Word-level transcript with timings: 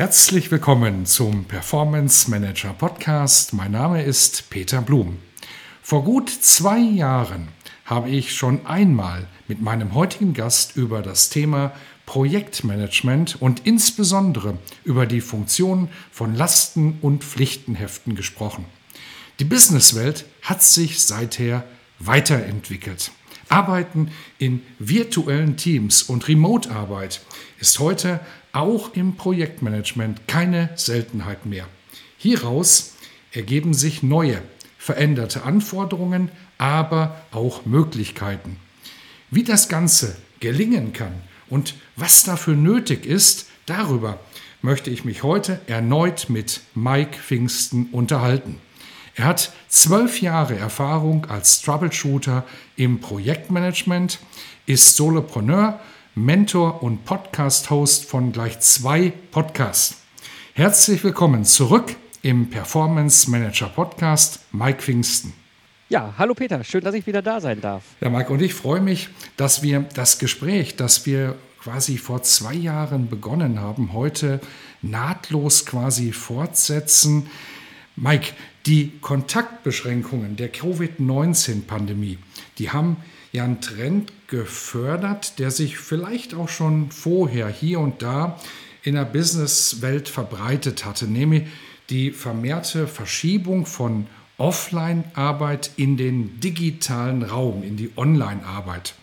Herzlich 0.00 0.50
willkommen 0.50 1.04
zum 1.04 1.44
Performance 1.44 2.30
Manager 2.30 2.72
Podcast. 2.72 3.52
Mein 3.52 3.72
Name 3.72 4.02
ist 4.02 4.48
Peter 4.48 4.80
Blum. 4.80 5.18
Vor 5.82 6.04
gut 6.04 6.30
zwei 6.30 6.78
Jahren 6.78 7.48
habe 7.84 8.08
ich 8.08 8.34
schon 8.34 8.64
einmal 8.64 9.26
mit 9.46 9.60
meinem 9.60 9.92
heutigen 9.92 10.32
Gast 10.32 10.74
über 10.74 11.02
das 11.02 11.28
Thema 11.28 11.72
Projektmanagement 12.06 13.42
und 13.42 13.66
insbesondere 13.66 14.56
über 14.84 15.04
die 15.04 15.20
Funktion 15.20 15.90
von 16.10 16.34
Lasten- 16.34 16.96
und 17.02 17.22
Pflichtenheften 17.22 18.14
gesprochen. 18.14 18.64
Die 19.38 19.44
Businesswelt 19.44 20.24
hat 20.40 20.62
sich 20.62 21.02
seither 21.02 21.62
weiterentwickelt. 21.98 23.10
Arbeiten 23.50 24.12
in 24.38 24.62
virtuellen 24.78 25.58
Teams 25.58 26.04
und 26.04 26.26
Remote-Arbeit 26.26 27.20
ist 27.58 27.80
heute 27.80 28.20
auch 28.52 28.94
im 28.94 29.16
Projektmanagement 29.16 30.26
keine 30.26 30.70
Seltenheit 30.76 31.46
mehr. 31.46 31.66
Hieraus 32.18 32.94
ergeben 33.32 33.74
sich 33.74 34.02
neue, 34.02 34.42
veränderte 34.78 35.42
Anforderungen, 35.44 36.30
aber 36.58 37.22
auch 37.30 37.64
Möglichkeiten. 37.64 38.56
Wie 39.30 39.44
das 39.44 39.68
Ganze 39.68 40.16
gelingen 40.40 40.92
kann 40.92 41.12
und 41.48 41.74
was 41.96 42.24
dafür 42.24 42.54
nötig 42.54 43.06
ist, 43.06 43.46
darüber 43.66 44.18
möchte 44.62 44.90
ich 44.90 45.04
mich 45.04 45.22
heute 45.22 45.60
erneut 45.66 46.28
mit 46.28 46.60
Mike 46.74 47.18
Pfingsten 47.18 47.86
unterhalten. 47.92 48.58
Er 49.14 49.24
hat 49.26 49.52
zwölf 49.68 50.20
Jahre 50.20 50.56
Erfahrung 50.56 51.26
als 51.26 51.62
Troubleshooter 51.62 52.44
im 52.76 53.00
Projektmanagement, 53.00 54.18
ist 54.66 54.96
Solopreneur 54.96 55.80
Mentor 56.16 56.82
und 56.82 57.04
Podcast-Host 57.04 58.04
von 58.04 58.32
gleich 58.32 58.58
zwei 58.58 59.12
Podcasts. 59.30 60.02
Herzlich 60.54 61.04
willkommen 61.04 61.44
zurück 61.44 61.94
im 62.22 62.50
Performance 62.50 63.30
Manager 63.30 63.68
Podcast, 63.68 64.40
Mike 64.50 64.82
Pfingsten. 64.82 65.32
Ja, 65.88 66.14
hallo 66.18 66.34
Peter, 66.34 66.64
schön, 66.64 66.82
dass 66.82 66.96
ich 66.96 67.06
wieder 67.06 67.22
da 67.22 67.40
sein 67.40 67.60
darf. 67.60 67.84
Ja, 68.00 68.10
Mike, 68.10 68.32
und 68.32 68.42
ich 68.42 68.54
freue 68.54 68.80
mich, 68.80 69.08
dass 69.36 69.62
wir 69.62 69.86
das 69.94 70.18
Gespräch, 70.18 70.74
das 70.74 71.06
wir 71.06 71.36
quasi 71.62 71.96
vor 71.96 72.24
zwei 72.24 72.54
Jahren 72.54 73.08
begonnen 73.08 73.60
haben, 73.60 73.92
heute 73.92 74.40
nahtlos 74.82 75.64
quasi 75.64 76.10
fortsetzen. 76.10 77.30
Mike, 77.94 78.32
die 78.66 78.98
Kontaktbeschränkungen 79.00 80.34
der 80.34 80.48
Covid-19-Pandemie, 80.48 82.18
die 82.58 82.70
haben 82.70 82.96
ja 83.32 83.44
einen 83.44 83.60
Trend 83.60 84.12
gefördert, 84.26 85.38
der 85.38 85.50
sich 85.50 85.78
vielleicht 85.78 86.34
auch 86.34 86.48
schon 86.48 86.90
vorher 86.90 87.48
hier 87.48 87.80
und 87.80 88.02
da 88.02 88.40
in 88.82 88.94
der 88.94 89.04
Businesswelt 89.04 90.08
verbreitet 90.08 90.84
hatte, 90.84 91.06
nämlich 91.06 91.44
die 91.90 92.12
vermehrte 92.12 92.86
Verschiebung 92.86 93.66
von 93.66 94.06
Offline-Arbeit 94.38 95.72
in 95.76 95.96
den 95.96 96.40
digitalen 96.40 97.22
Raum, 97.22 97.62
in 97.62 97.76
die 97.76 97.90
Online-Arbeit. 97.96 98.94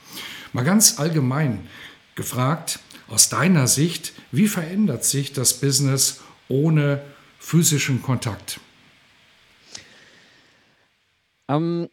Mal 0.51 0.63
ganz 0.63 0.99
allgemein 0.99 1.67
gefragt, 2.15 2.79
aus 3.07 3.29
deiner 3.29 3.67
Sicht, 3.67 4.13
wie 4.31 4.47
verändert 4.47 5.05
sich 5.05 5.33
das 5.33 5.53
Business 5.53 6.21
ohne 6.47 7.01
physischen 7.39 8.01
Kontakt? 8.01 8.59
Ähm, 11.47 11.87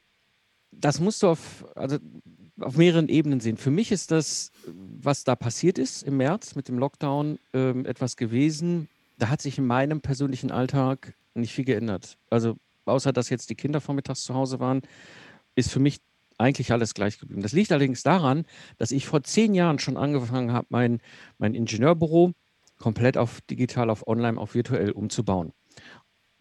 das 0.81 1.01
musst 1.01 1.23
du 1.23 1.29
auf, 1.29 1.65
also 1.75 1.99
auf 2.61 2.77
mehreren 2.77 3.09
Ebenen 3.09 3.41
sehen. 3.41 3.57
Für 3.57 3.71
mich 3.71 3.93
ist 3.93 4.11
das, 4.11 4.53
was 4.67 5.25
da 5.25 5.37
passiert 5.37 5.79
ist 5.79 6.03
im 6.03 6.17
März 6.17 6.55
mit 6.55 6.69
dem 6.69 6.79
Lockdown, 6.79 7.39
ähm, 7.53 7.85
etwas 7.87 8.17
gewesen. 8.17 8.89
Da 9.19 9.29
hat 9.29 9.43
sich 9.43 9.59
in 9.59 9.67
meinem 9.67 10.01
persönlichen 10.01 10.51
Alltag 10.51 11.15
nicht 11.35 11.53
viel 11.53 11.65
geändert. 11.65 12.17
Also 12.31 12.57
außer 12.87 13.13
dass 13.13 13.31
jetzt 13.31 13.51
die 13.51 13.55
Kinder 13.55 13.81
vormittags 13.81 14.25
zu 14.25 14.35
Hause 14.35 14.61
waren, 14.61 14.83
ist 15.55 15.71
für 15.71 15.81
mich 15.81 16.01
eigentlich 16.39 16.73
alles 16.73 16.95
gleich 16.95 17.19
geblieben. 17.19 17.43
Das 17.43 17.53
liegt 17.53 17.71
allerdings 17.71 18.03
daran, 18.03 18.45
dass 18.79 18.91
ich 18.91 19.07
vor 19.07 19.23
zehn 19.23 19.55
Jahren 19.55 19.79
schon 19.79 19.97
angefangen 19.97 20.53
habe, 20.53 20.67
mein, 20.71 21.01
mein 21.39 21.55
Ingenieurbüro 21.55 22.33
komplett 22.79 23.17
auf 23.17 23.41
digital, 23.43 23.89
auf 23.89 24.07
online, 24.07 24.39
auf 24.39 24.55
virtuell 24.55 24.91
umzubauen. 24.91 25.53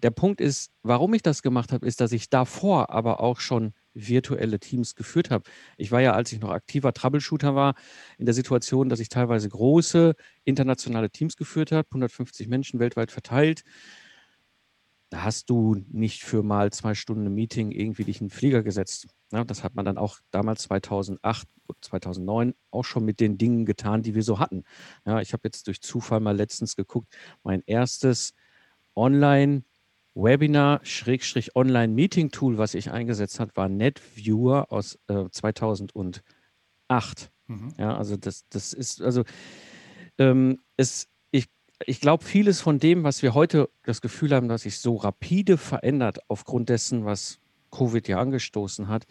Der 0.02 0.12
Punkt 0.12 0.42
ist, 0.42 0.72
warum 0.82 1.14
ich 1.14 1.22
das 1.22 1.44
gemacht 1.44 1.72
habe, 1.72 1.86
ist, 1.86 2.02
dass 2.02 2.12
ich 2.12 2.30
davor 2.30 2.90
aber 2.90 3.20
auch 3.20 3.40
schon 3.40 3.74
virtuelle 3.94 4.60
Teams 4.60 4.96
geführt 4.96 5.30
habe. 5.30 5.50
Ich 5.78 5.92
war 5.92 6.02
ja, 6.02 6.14
als 6.14 6.32
ich 6.32 6.40
noch 6.40 6.52
aktiver 6.52 6.94
Troubleshooter 6.94 7.56
war, 7.56 7.76
in 8.18 8.26
der 8.26 8.34
Situation, 8.34 8.90
dass 8.90 9.00
ich 9.00 9.10
teilweise 9.10 9.50
große 9.50 10.16
internationale 10.44 11.10
Teams 11.10 11.38
geführt 11.38 11.72
habe, 11.72 11.88
150 11.92 12.48
Menschen 12.48 12.80
weltweit 12.80 13.12
verteilt. 13.12 13.64
Da 15.10 15.24
hast 15.24 15.50
du 15.52 15.76
nicht 15.92 16.24
für 16.24 16.42
mal 16.42 16.72
zwei 16.72 16.96
Stunden 16.96 17.28
ein 17.28 17.34
Meeting 17.36 17.72
irgendwie 17.72 18.04
dich 18.04 18.20
in 18.20 18.28
den 18.28 18.34
Flieger 18.34 18.64
gesetzt. 18.64 19.08
Ja, 19.32 19.44
das 19.44 19.64
hat 19.64 19.76
man 19.76 19.86
dann 19.86 20.00
auch 20.00 20.18
damals 20.32 20.64
2008, 20.64 21.48
2009 21.82 22.56
auch 22.72 22.84
schon 22.84 23.06
mit 23.06 23.20
den 23.20 23.38
Dingen 23.38 23.66
getan, 23.66 24.02
die 24.02 24.16
wir 24.16 24.24
so 24.24 24.40
hatten. 24.40 24.64
Ja, 25.06 25.22
ich 25.22 25.34
habe 25.34 25.42
jetzt 25.46 25.68
durch 25.68 25.82
Zufall 25.82 26.20
mal 26.20 26.36
letztens 26.36 26.76
geguckt, 26.76 27.16
mein 27.44 27.62
erstes 27.68 28.34
Online- 28.96 29.64
Webinar-Online-Meeting-Tool, 30.16 32.58
was 32.58 32.74
ich 32.74 32.92
eingesetzt 32.92 33.40
habe, 33.40 33.56
war 33.56 33.70
NetViewer 33.70 34.72
aus 34.72 34.98
äh, 35.08 35.30
2008. 35.30 36.24
Mhm. 37.48 37.74
Ja, 37.78 37.98
also 37.98 38.18
das, 38.18 38.48
das 38.50 38.74
ist, 38.74 39.02
also 39.02 39.24
ähm, 40.18 40.60
es, 40.78 41.08
ich, 41.32 41.48
ich 41.86 42.00
glaube, 42.00 42.24
vieles 42.24 42.62
von 42.62 42.80
dem, 42.80 43.04
was 43.04 43.22
wir 43.24 43.34
heute 43.34 43.70
das 43.84 44.02
Gefühl 44.02 44.34
haben, 44.36 44.48
dass 44.48 44.64
sich 44.64 44.80
so 44.80 44.96
rapide 44.96 45.58
verändert, 45.58 46.20
aufgrund 46.28 46.70
dessen, 46.70 47.06
was 47.06 47.40
Covid 47.72 48.08
ja 48.08 48.20
angestoßen 48.20 48.88
hat, 48.88 49.06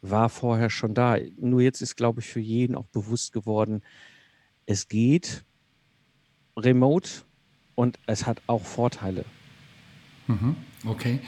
war 0.00 0.30
vorher 0.30 0.70
schon 0.70 0.94
da. 0.94 1.18
Nur 1.38 1.60
jetzt 1.60 1.82
ist, 1.82 1.96
glaube 1.96 2.20
ich, 2.20 2.26
für 2.26 2.40
jeden 2.40 2.74
auch 2.74 2.86
bewusst 2.86 3.32
geworden, 3.32 3.82
es 4.64 4.88
geht 4.88 5.44
remote 6.56 7.10
und 7.74 7.98
es 8.06 8.26
hat 8.26 8.40
auch 8.46 8.64
Vorteile. 8.64 9.26
Mhm. 10.26 10.56
Okay. 10.84 11.20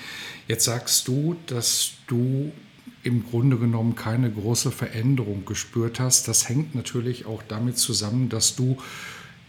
Jetzt 0.46 0.64
sagst 0.64 1.08
du, 1.08 1.36
dass 1.46 1.92
du 2.06 2.52
im 3.02 3.24
Grunde 3.24 3.56
genommen 3.58 3.94
keine 3.94 4.30
große 4.30 4.70
Veränderung 4.70 5.44
gespürt 5.44 6.00
hast. 6.00 6.28
Das 6.28 6.48
hängt 6.48 6.74
natürlich 6.74 7.26
auch 7.26 7.42
damit 7.46 7.78
zusammen, 7.78 8.28
dass 8.28 8.56
du 8.56 8.76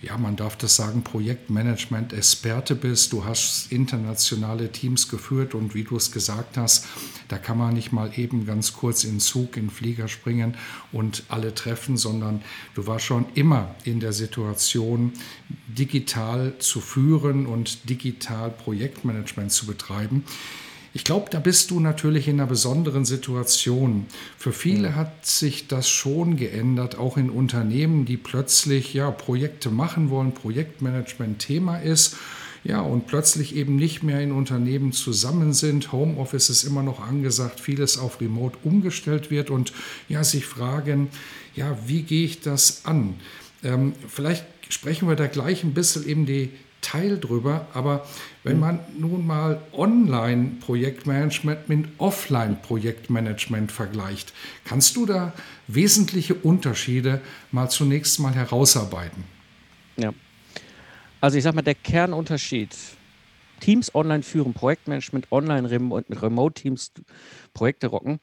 ja, 0.02 0.18
man 0.18 0.38
darf 0.38 0.56
das 0.56 0.78
sagen, 0.78 1.04
Projektmanagement-Experte 1.04 2.76
bist. 2.76 3.12
Du 3.12 3.26
hast 3.26 3.70
internationale 3.72 4.72
Teams 4.72 5.10
geführt 5.10 5.54
und 5.54 5.76
wie 5.76 5.84
du 5.84 5.98
es 5.98 6.12
gesagt 6.12 6.56
hast, 6.56 6.86
da 7.28 7.38
kann 7.38 7.58
man 7.58 7.74
nicht 7.74 7.92
mal 7.92 8.12
eben 8.16 8.46
ganz 8.46 8.74
kurz 8.74 9.04
in 9.04 9.20
Zug, 9.20 9.58
in 9.58 9.70
Flieger 9.70 10.08
springen 10.08 10.56
und 10.94 11.24
alle 11.28 11.54
treffen, 11.54 11.98
sondern 11.98 12.42
du 12.76 12.88
warst 12.88 13.06
schon 13.06 13.26
immer 13.36 13.76
in 13.84 14.00
der 14.00 14.14
Situation, 14.14 15.12
digital 15.68 16.54
zu 16.60 16.80
führen 16.80 17.46
und 17.46 17.90
digital 17.90 18.52
Projektmanagement 18.52 19.52
zu 19.52 19.66
betreiben. 19.66 20.24
Ich 20.94 21.04
glaube, 21.04 21.28
da 21.30 21.40
bist 21.40 21.70
du 21.70 21.80
natürlich 21.80 22.28
in 22.28 22.40
einer 22.40 22.50
besonderen 22.50 23.06
Situation. 23.06 24.08
Für 24.38 24.52
viele 24.52 24.96
hat 24.96 25.26
sich 25.26 25.68
das 25.68 25.88
schon 25.88 26.36
geändert, 26.36 26.98
auch 26.98 27.16
in 27.16 27.30
Unternehmen, 27.30 28.06
die 28.06 28.18
plötzlich 28.18 28.94
ja, 28.94 29.12
Projekte 29.12 29.70
machen 29.70 30.10
wollen, 30.10 30.34
Projektmanagement 30.34 31.40
Thema 31.40 31.78
ist. 31.78 32.18
Ja, 32.64 32.82
und 32.82 33.08
plötzlich 33.08 33.56
eben 33.56 33.78
nicht 33.78 34.04
mehr 34.04 34.20
in 34.20 34.34
Unternehmen 34.34 34.92
zusammen 34.92 35.54
sind. 35.54 35.94
Homeoffice 35.94 36.50
ist 36.50 36.64
immer 36.64 36.84
noch 36.84 37.00
angesagt, 37.00 37.60
vieles 37.60 37.98
auf 37.98 38.20
Remote 38.20 38.58
umgestellt 38.64 39.32
wird 39.32 39.50
und 39.50 39.72
ja, 40.10 40.24
sich 40.26 40.46
fragen, 40.46 41.08
ja, 41.56 41.78
wie 41.86 42.02
gehe 42.02 42.26
ich 42.26 42.42
das 42.42 42.82
an? 42.86 43.16
Ähm, 43.64 43.94
vielleicht 44.08 44.46
sprechen 44.68 45.08
wir 45.08 45.16
da 45.16 45.28
gleich 45.28 45.64
ein 45.64 45.74
bisschen 45.74 46.06
eben 46.06 46.26
die 46.26 46.50
Teil 46.82 47.20
drüber. 47.20 47.68
Aber 47.74 48.06
wenn 48.44 48.60
man 48.60 48.80
nun 48.98 49.26
mal 49.28 49.62
Online-Projektmanagement 49.74 51.70
mit 51.70 51.88
Offline-Projektmanagement 51.98 53.72
vergleicht, 53.72 54.34
kannst 54.66 54.96
du 54.96 55.06
da 55.06 55.34
wesentliche 55.68 56.36
Unterschiede 56.36 57.22
mal 57.52 57.70
zunächst 57.70 58.20
mal 58.20 58.34
herausarbeiten? 58.34 59.24
Ja. 59.98 60.14
Also 61.22 61.38
ich 61.38 61.44
sage 61.44 61.56
mal, 61.56 61.62
der 61.62 61.76
Kernunterschied 61.76 62.76
Teams 63.60 63.94
online 63.94 64.24
führen, 64.24 64.54
Projektmanagement 64.54 65.32
online 65.32 65.70
Remote-Teams 65.70 66.94
Projekte 67.54 67.88
rocken, 67.88 68.20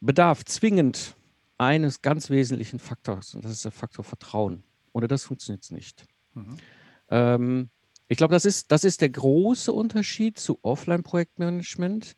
bedarf 0.00 0.44
zwingend 0.44 1.16
eines 1.58 2.02
ganz 2.02 2.30
wesentlichen 2.30 2.78
Faktors 2.78 3.34
und 3.34 3.44
das 3.44 3.50
ist 3.50 3.64
der 3.64 3.72
Faktor 3.72 4.04
Vertrauen. 4.04 4.62
Ohne 4.92 5.08
das 5.08 5.24
funktioniert 5.24 5.64
es 5.64 5.72
nicht. 5.72 6.06
Mhm. 6.38 6.56
Ähm, 7.10 7.70
ich 8.08 8.16
glaube, 8.16 8.32
das 8.32 8.44
ist, 8.44 8.70
das 8.72 8.84
ist 8.84 9.00
der 9.00 9.10
große 9.10 9.72
Unterschied 9.72 10.38
zu 10.38 10.58
Offline-Projektmanagement, 10.62 12.16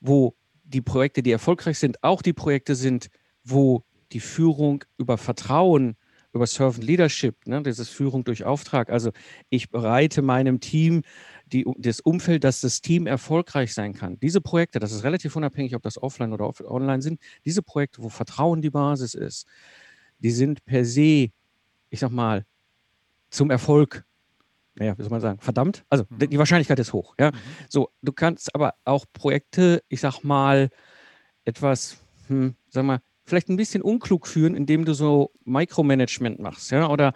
wo 0.00 0.34
die 0.64 0.80
Projekte, 0.80 1.22
die 1.22 1.30
erfolgreich 1.30 1.78
sind, 1.78 2.02
auch 2.02 2.22
die 2.22 2.32
Projekte 2.32 2.74
sind, 2.74 3.08
wo 3.44 3.84
die 4.12 4.20
Führung 4.20 4.84
über 4.96 5.16
Vertrauen 5.16 5.96
über 6.32 6.46
Servant 6.46 6.84
Leadership, 6.84 7.46
ne, 7.46 7.62
das 7.62 7.78
ist 7.78 7.88
Führung 7.88 8.24
durch 8.24 8.44
Auftrag. 8.44 8.90
Also 8.90 9.12
ich 9.48 9.70
bereite 9.70 10.22
meinem 10.22 10.60
Team 10.60 11.02
die, 11.46 11.64
das 11.78 12.00
Umfeld, 12.00 12.44
dass 12.44 12.60
das 12.60 12.82
Team 12.82 13.06
erfolgreich 13.06 13.72
sein 13.72 13.94
kann. 13.94 14.20
Diese 14.20 14.40
Projekte, 14.40 14.78
das 14.78 14.92
ist 14.92 15.04
relativ 15.04 15.36
unabhängig, 15.36 15.74
ob 15.74 15.82
das 15.82 16.00
offline 16.00 16.32
oder 16.32 16.52
online 16.70 17.02
sind, 17.02 17.20
diese 17.44 17.62
Projekte, 17.62 18.02
wo 18.02 18.08
Vertrauen 18.08 18.60
die 18.60 18.70
Basis 18.70 19.14
ist, 19.14 19.46
die 20.18 20.30
sind 20.30 20.64
per 20.64 20.84
se, 20.84 21.30
ich 21.90 22.00
sag 22.00 22.10
mal, 22.10 22.44
zum 23.30 23.50
Erfolg 23.50 24.04
naja, 24.78 24.96
wie 24.96 25.02
soll 25.02 25.10
man 25.10 25.20
sagen, 25.20 25.40
verdammt. 25.40 25.84
Also 25.88 26.04
mhm. 26.08 26.30
die 26.30 26.38
Wahrscheinlichkeit 26.38 26.78
ist 26.78 26.92
hoch. 26.92 27.14
Ja? 27.18 27.32
Mhm. 27.32 27.36
So, 27.68 27.90
du 28.02 28.12
kannst 28.12 28.54
aber 28.54 28.74
auch 28.84 29.06
Projekte, 29.12 29.82
ich 29.88 30.00
sag 30.00 30.22
mal, 30.22 30.70
etwas, 31.44 31.98
hm, 32.28 32.54
sag 32.68 32.84
mal, 32.84 33.00
vielleicht 33.24 33.48
ein 33.48 33.56
bisschen 33.56 33.82
unklug 33.82 34.26
führen, 34.26 34.54
indem 34.54 34.84
du 34.84 34.94
so 34.94 35.32
Micromanagement 35.44 36.38
machst, 36.38 36.70
ja, 36.70 36.88
oder, 36.88 37.12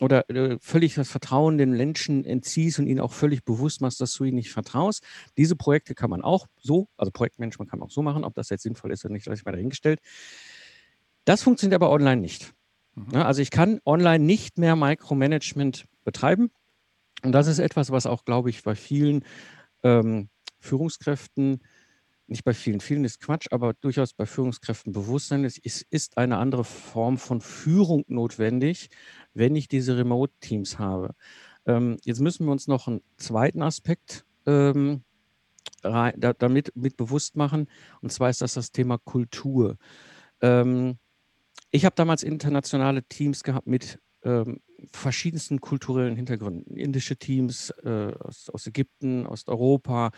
oder 0.00 0.28
äh, 0.30 0.58
völlig 0.60 0.94
das 0.94 1.08
Vertrauen 1.08 1.58
den 1.58 1.72
Menschen 1.72 2.24
entziehst 2.24 2.78
und 2.78 2.86
ihnen 2.86 3.00
auch 3.00 3.12
völlig 3.12 3.44
bewusst 3.44 3.80
machst, 3.80 4.00
dass 4.00 4.14
du 4.14 4.24
ihnen 4.24 4.36
nicht 4.36 4.52
vertraust. 4.52 5.02
Diese 5.36 5.56
Projekte 5.56 5.94
kann 5.94 6.10
man 6.10 6.22
auch 6.22 6.46
so, 6.60 6.88
also 6.96 7.10
Projektmanagement 7.10 7.70
kann 7.70 7.80
man 7.80 7.88
auch 7.88 7.92
so 7.92 8.02
machen, 8.02 8.24
ob 8.24 8.34
das 8.34 8.50
jetzt 8.50 8.62
sinnvoll 8.62 8.92
ist 8.92 9.04
oder 9.04 9.12
nicht, 9.14 9.26
lasse 9.26 9.40
ich 9.40 9.44
mal 9.44 9.52
dahingestellt. 9.52 10.00
Das 11.24 11.42
funktioniert 11.42 11.80
aber 11.80 11.90
online 11.90 12.20
nicht. 12.20 12.54
Mhm. 12.98 13.06
Ja, 13.12 13.24
also 13.24 13.42
ich 13.42 13.50
kann 13.50 13.80
online 13.84 14.24
nicht 14.24 14.58
mehr 14.58 14.76
Micromanagement 14.76 15.86
betreiben. 16.04 16.50
Und 17.22 17.32
das 17.32 17.46
ist 17.46 17.58
etwas, 17.58 17.90
was 17.90 18.06
auch, 18.06 18.24
glaube 18.24 18.50
ich, 18.50 18.62
bei 18.62 18.74
vielen 18.74 19.24
ähm, 19.82 20.28
Führungskräften 20.60 21.60
nicht 22.28 22.44
bei 22.44 22.52
vielen, 22.52 22.80
vielen 22.80 23.04
ist 23.04 23.20
Quatsch, 23.20 23.46
aber 23.50 23.72
durchaus 23.72 24.12
bei 24.12 24.26
Führungskräften 24.26 24.92
Bewusstsein 24.92 25.44
ist, 25.44 25.58
ist, 25.58 25.86
ist 25.90 26.18
eine 26.18 26.36
andere 26.36 26.64
Form 26.64 27.16
von 27.16 27.40
Führung 27.40 28.04
notwendig, 28.06 28.90
wenn 29.32 29.56
ich 29.56 29.66
diese 29.66 29.96
Remote-Teams 29.96 30.78
habe. 30.78 31.14
Ähm, 31.66 31.96
jetzt 32.04 32.20
müssen 32.20 32.44
wir 32.44 32.52
uns 32.52 32.68
noch 32.68 32.86
einen 32.86 33.00
zweiten 33.16 33.62
Aspekt 33.62 34.26
ähm, 34.46 35.02
rein, 35.82 36.14
da, 36.18 36.34
damit 36.34 36.72
mit 36.76 36.96
bewusst 36.96 37.36
machen, 37.36 37.68
und 38.02 38.12
zwar 38.12 38.28
ist 38.30 38.42
das 38.42 38.54
das 38.54 38.72
Thema 38.72 38.98
Kultur. 38.98 39.78
Ähm, 40.42 40.98
ich 41.70 41.84
habe 41.84 41.94
damals 41.96 42.22
internationale 42.22 43.02
Teams 43.04 43.42
gehabt 43.42 43.66
mit 43.66 43.98
ähm, 44.24 44.60
verschiedensten 44.92 45.60
kulturellen 45.60 46.16
Hintergründen. 46.16 46.76
Indische 46.76 47.16
Teams 47.16 47.70
äh, 47.84 48.12
aus, 48.18 48.50
aus, 48.50 48.66
Ägypten, 48.66 49.26
Osteuropa, 49.26 50.10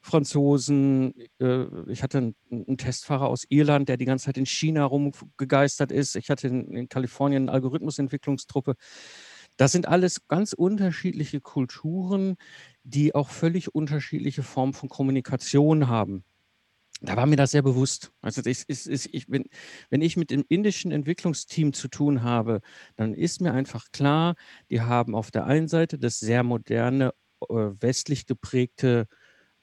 Franzosen. 0.00 1.14
Äh, 1.40 1.66
ich 1.88 2.02
hatte 2.02 2.18
einen, 2.18 2.36
einen, 2.50 2.78
Testfahrer 2.78 3.28
aus 3.28 3.44
Irland, 3.48 3.88
der 3.88 3.96
die 3.96 4.04
ganze 4.04 4.26
Zeit 4.26 4.38
in 4.38 4.46
China 4.46 4.84
rumgegeistert 4.84 5.92
ist. 5.92 6.16
Ich 6.16 6.30
hatte 6.30 6.48
in, 6.48 6.72
in 6.72 6.88
Kalifornien 6.88 7.44
eine 7.44 7.52
Algorithmusentwicklungstruppe. 7.52 8.74
Das 9.56 9.72
sind 9.72 9.88
alles 9.88 10.28
ganz 10.28 10.52
unterschiedliche 10.52 11.40
Kulturen, 11.40 12.36
die 12.84 13.14
auch 13.14 13.28
völlig 13.28 13.74
unterschiedliche 13.74 14.42
Formen 14.42 14.72
von 14.72 14.88
Kommunikation 14.88 15.88
haben 15.88 16.24
da 17.00 17.16
war 17.16 17.26
mir 17.26 17.36
das 17.36 17.52
sehr 17.52 17.62
bewusst. 17.62 18.12
Also 18.20 18.42
ich, 18.44 18.64
ich, 18.66 19.14
ich, 19.14 19.30
wenn, 19.30 19.44
wenn 19.90 20.02
ich 20.02 20.16
mit 20.16 20.30
dem 20.30 20.44
indischen 20.48 20.90
Entwicklungsteam 20.90 21.72
zu 21.72 21.88
tun 21.88 22.22
habe, 22.22 22.60
dann 22.96 23.14
ist 23.14 23.40
mir 23.40 23.52
einfach 23.52 23.86
klar, 23.92 24.34
die 24.70 24.80
haben 24.80 25.14
auf 25.14 25.30
der 25.30 25.46
einen 25.46 25.68
Seite 25.68 25.98
das 25.98 26.18
sehr 26.18 26.42
moderne, 26.42 27.12
äh, 27.48 27.54
westlich 27.54 28.26
geprägte 28.26 29.06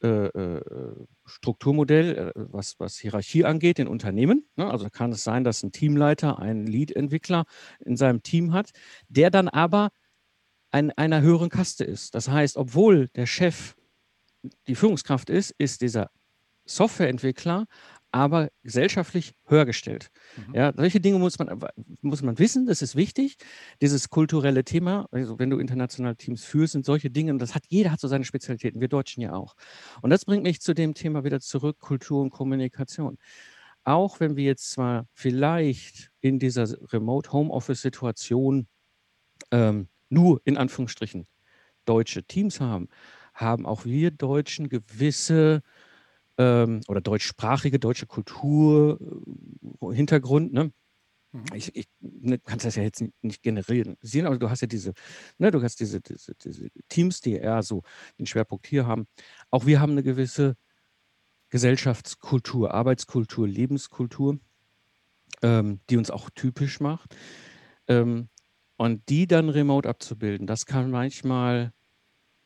äh, 0.01 0.27
äh, 0.27 1.05
Strukturmodell, 1.25 2.31
was, 2.35 2.79
was 2.79 2.97
Hierarchie 2.97 3.45
angeht 3.45 3.79
in 3.79 3.88
Unternehmen. 3.88 4.47
Ne? 4.55 4.69
Also 4.69 4.89
kann 4.89 5.11
es 5.11 5.23
sein, 5.23 5.43
dass 5.43 5.63
ein 5.63 5.71
Teamleiter 5.71 6.38
einen 6.38 6.67
Lead-Entwickler 6.67 7.45
in 7.79 7.97
seinem 7.97 8.21
Team 8.21 8.53
hat, 8.53 8.71
der 9.09 9.31
dann 9.31 9.49
aber 9.49 9.89
an 10.71 10.91
einer 10.91 11.21
höheren 11.21 11.49
Kaste 11.49 11.83
ist. 11.83 12.13
Das 12.13 12.29
heißt, 12.29 12.57
obwohl 12.57 13.07
der 13.15 13.25
Chef 13.25 13.75
die 14.67 14.75
Führungskraft 14.75 15.29
ist, 15.29 15.51
ist 15.57 15.81
dieser 15.81 16.11
Softwareentwickler, 16.65 17.67
aber 18.15 18.50
gesellschaftlich 18.63 19.35
höher 19.45 19.65
gestellt. 19.65 20.09
Mhm. 20.38 20.56
Ja, 20.56 20.73
solche 20.73 21.01
Dinge 21.01 21.19
muss 21.19 21.38
man, 21.38 21.59
muss 22.01 22.21
man 22.21 22.39
wissen, 22.39 22.65
das 22.65 22.81
ist 22.81 22.95
wichtig. 22.95 23.35
Dieses 23.81 24.09
kulturelle 24.09 24.63
Thema, 24.63 25.09
also 25.12 25.38
wenn 25.38 25.50
du 25.50 25.59
internationale 25.59 26.15
Teams 26.15 26.45
führst, 26.45 26.73
sind 26.73 26.85
solche 26.85 27.09
Dinge, 27.09 27.33
und 27.33 27.39
das 27.39 27.56
hat 27.56 27.63
jeder 27.67 27.91
hat 27.91 28.00
so 28.00 28.07
seine 28.07 28.23
Spezialitäten, 28.23 28.79
wir 28.79 28.88
Deutschen 28.88 29.21
ja 29.21 29.33
auch. 29.33 29.56
Und 30.01 30.12
das 30.12 30.23
bringt 30.23 30.44
mich 30.44 30.62
zu 30.62 30.73
dem 30.73 30.94
Thema 30.94 31.25
wieder 31.25 31.41
zurück, 31.41 31.79
Kultur 31.79 32.21
und 32.21 32.29
Kommunikation. 32.29 33.17
Auch 33.83 34.21
wenn 34.21 34.38
wir 34.38 34.45
jetzt 34.45 34.71
zwar 34.71 35.07
vielleicht 35.13 36.09
in 36.21 36.39
dieser 36.39 36.73
Remote 36.94 37.33
Homeoffice-Situation 37.33 38.67
ähm, 39.51 39.89
nur 40.07 40.41
in 40.45 40.56
Anführungsstrichen 40.56 41.27
deutsche 41.83 42.23
Teams 42.23 42.62
haben, 42.62 42.88
haben 43.33 43.65
auch 43.65 43.83
wir 43.83 44.12
Deutschen 44.12 44.69
gewisse 44.69 45.62
ähm, 46.37 46.81
oder 46.87 47.01
deutschsprachige, 47.01 47.79
deutsche 47.79 48.07
Kultur, 48.07 48.99
äh, 49.81 49.93
Hintergrund, 49.93 50.53
ne? 50.53 50.71
Mhm. 51.31 51.43
Ich, 51.53 51.75
ich 51.75 51.87
ne, 51.99 52.39
kannst 52.39 52.65
das 52.65 52.75
ja 52.75 52.83
jetzt 52.83 53.01
nicht, 53.01 53.13
nicht 53.21 53.43
generieren, 53.43 53.97
sehen, 54.01 54.25
aber 54.25 54.37
du 54.37 54.49
hast 54.49 54.61
ja 54.61 54.67
diese, 54.67 54.93
ne, 55.37 55.51
du 55.51 55.61
hast 55.61 55.79
diese, 55.79 56.01
diese, 56.01 56.33
diese 56.35 56.69
Teams, 56.89 57.21
die 57.21 57.33
eher 57.33 57.61
so 57.63 57.83
den 58.19 58.25
Schwerpunkt 58.25 58.67
hier 58.67 58.87
haben. 58.87 59.07
Auch 59.51 59.65
wir 59.65 59.81
haben 59.81 59.93
eine 59.93 60.03
gewisse 60.03 60.55
Gesellschaftskultur, 61.49 62.73
Arbeitskultur, 62.73 63.47
Lebenskultur, 63.47 64.39
ähm, 65.41 65.79
die 65.89 65.97
uns 65.97 66.09
auch 66.09 66.29
typisch 66.29 66.79
macht. 66.79 67.15
Ähm, 67.88 68.29
und 68.77 69.07
die 69.07 69.25
dann 69.27 69.50
remote 69.50 69.88
abzubilden, 69.88 70.48
das 70.48 70.65
kann 70.65 70.91
manchmal 70.91 71.71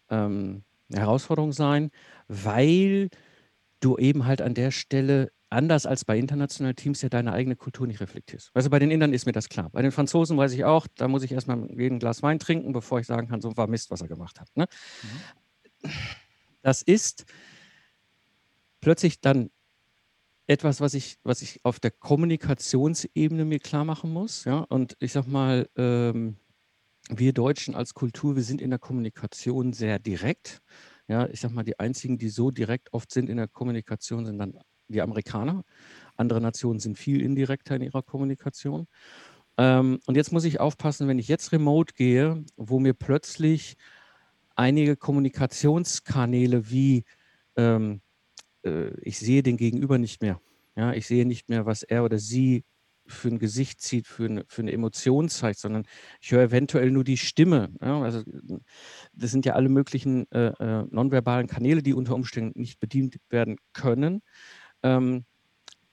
ähm, 0.10 0.64
eine 0.92 1.02
Herausforderung 1.02 1.54
sein, 1.54 1.92
weil 2.28 3.10
du 3.80 3.98
eben 3.98 4.26
halt 4.26 4.42
an 4.42 4.54
der 4.54 4.72
Stelle 4.72 5.32
anders 5.50 5.86
als 5.86 6.06
bei 6.06 6.18
internationalen 6.18 6.76
Teams 6.76 7.02
ja 7.02 7.10
deine 7.10 7.34
eigene 7.34 7.56
Kultur 7.56 7.88
nicht 7.88 8.00
reflektierst. 8.02 8.52
Also 8.54 8.70
bei 8.70 8.80
den 8.80 8.92
Indern 8.92 9.14
ist 9.14 9.26
mir 9.26 9.32
das 9.32 9.50
klar. 9.50 9.70
Bei 9.72 9.82
den 9.82 9.92
Franzosen 9.92 10.38
weiß 10.38 10.54
ich 10.54 10.64
auch, 10.64 10.88
da 10.96 11.08
muss 11.08 11.24
ich 11.24 11.32
erstmal 11.32 11.58
ein 11.58 12.00
Glas 12.00 12.22
Wein 12.22 12.40
trinken, 12.40 12.72
bevor 12.72 13.00
ich 13.00 13.08
sagen 13.08 13.28
kann, 13.28 13.42
so 13.42 13.56
war 13.58 13.68
Mist, 13.68 13.90
was 13.90 14.02
er 14.02 14.08
gemacht 14.08 14.40
hat. 14.40 14.50
Ne? 14.56 14.68
Mhm. 15.02 15.90
Das 16.62 16.82
ist 16.82 17.26
plötzlich 18.82 19.22
dann 19.22 19.50
etwas, 20.46 20.82
was 20.82 20.94
ich, 20.94 21.18
was 21.24 21.42
ich 21.42 21.60
auf 21.64 21.80
der 21.80 21.92
Kommunikationsebene 21.92 23.46
mir 23.46 23.60
klar 23.60 23.86
machen 23.86 24.12
muss. 24.12 24.46
Ja? 24.46 24.60
Und 24.70 24.96
ich 25.00 25.14
sag 25.14 25.28
mal, 25.28 25.70
ähm, 25.78 26.38
wir 27.10 27.34
Deutschen 27.34 27.76
als 27.76 27.94
Kultur, 27.94 28.36
wir 28.36 28.44
sind 28.44 28.62
in 28.62 28.70
der 28.70 28.80
Kommunikation 28.80 29.74
sehr 29.74 30.00
direkt. 30.00 30.62
Ja, 31.10 31.28
ich 31.28 31.40
sag 31.42 31.52
mal, 31.52 31.64
die 31.64 31.80
einzigen, 31.80 32.20
die 32.20 32.30
so 32.30 32.52
direkt 32.52 32.94
oft 32.94 33.12
sind 33.12 33.30
in 33.30 33.38
der 33.38 33.48
Kommunikation, 33.48 34.26
sind 34.28 34.38
dann 34.38 34.60
die 34.88 35.02
Amerikaner. 35.02 35.64
Andere 36.16 36.40
Nationen 36.40 36.80
sind 36.80 36.98
viel 37.00 37.22
indirekter 37.22 37.76
in 37.76 37.82
ihrer 37.82 38.04
Kommunikation. 38.04 38.88
Ähm, 39.58 40.00
und 40.06 40.16
jetzt 40.16 40.32
muss 40.32 40.46
ich 40.46 40.60
aufpassen, 40.60 41.08
wenn 41.08 41.20
ich 41.20 41.28
jetzt 41.28 41.52
remote 41.52 41.94
gehe, 41.96 42.44
wo 42.58 42.80
mir 42.80 42.94
plötzlich 42.94 43.76
einige 44.56 44.96
Kommunikationskanäle 44.98 46.70
wie 46.70 47.06
ähm, 47.58 48.02
äh, 48.64 48.92
ich 49.02 49.20
sehe 49.20 49.44
den 49.44 49.58
Gegenüber 49.58 49.98
nicht 49.98 50.22
mehr. 50.22 50.42
Ja, 50.76 50.94
ich 50.94 51.08
sehe 51.08 51.26
nicht 51.26 51.50
mehr, 51.50 51.66
was 51.66 51.84
er 51.84 52.04
oder 52.04 52.20
sie 52.20 52.64
für 53.12 53.30
ein 53.30 53.40
Gesicht 53.40 53.82
zieht, 53.82 54.08
für 54.08 54.26
eine, 54.26 54.46
für 54.48 54.62
eine 54.62 54.72
Emotion 54.72 55.30
zeigt, 55.30 55.60
sondern 55.60 55.86
ich 56.22 56.32
höre 56.32 56.44
eventuell 56.44 56.92
nur 56.92 57.04
die 57.04 57.18
Stimme. 57.18 57.70
Ja? 57.82 58.02
Also 58.02 58.24
das 59.14 59.32
sind 59.32 59.46
ja 59.46 59.54
alle 59.54 59.70
möglichen 59.70 60.32
äh, 60.32 60.48
äh, 60.48 60.86
nonverbalen 60.90 61.48
Kanäle, 61.48 61.84
die 61.84 61.94
unter 61.94 62.16
Umständen 62.16 62.60
nicht 62.60 62.80
bedient 62.80 63.18
werden 63.30 63.58
können. 63.74 64.22
Ähm, 64.84 65.26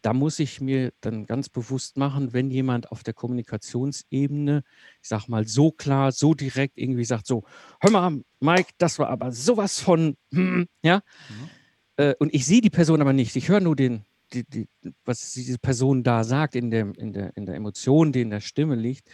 da 0.07 0.13
muss 0.13 0.39
ich 0.39 0.61
mir 0.61 0.93
dann 1.01 1.27
ganz 1.27 1.49
bewusst 1.49 1.97
machen, 1.97 2.33
wenn 2.33 2.49
jemand 2.49 2.93
auf 2.93 3.03
der 3.03 3.13
Kommunikationsebene, 3.13 4.63
ich 5.03 5.09
sag 5.09 5.27
mal, 5.27 5.49
so 5.49 5.73
klar, 5.73 6.13
so 6.13 6.33
direkt 6.33 6.79
irgendwie 6.79 7.05
sagt, 7.05 7.27
so, 7.27 7.45
hör 7.81 7.91
mal, 7.91 8.23
Mike, 8.39 8.71
das 8.79 9.01
war 9.01 9.09
aber 9.09 9.33
sowas 9.33 9.81
von, 9.81 10.17
hm, 10.33 10.67
ja. 10.83 11.03
Mhm. 11.29 11.51
Äh, 11.97 12.15
und 12.21 12.33
ich 12.33 12.47
sehe 12.47 12.61
die 12.61 12.71
Person 12.71 13.01
aber 13.01 13.13
nicht. 13.13 13.35
Ich 13.35 13.49
höre 13.49 13.59
nur 13.59 13.75
den, 13.75 14.05
die, 14.33 14.45
die, 14.45 14.69
was 15.05 15.33
diese 15.33 15.59
Person 15.59 16.03
da 16.03 16.25
sagt, 16.25 16.55
in 16.55 16.71
der, 16.71 16.93
in, 16.97 17.13
der, 17.13 17.37
in 17.37 17.47
der 17.47 17.55
Emotion, 17.55 18.13
die 18.13 18.23
in 18.23 18.31
der 18.31 18.41
Stimme 18.41 18.75
liegt. 18.75 19.09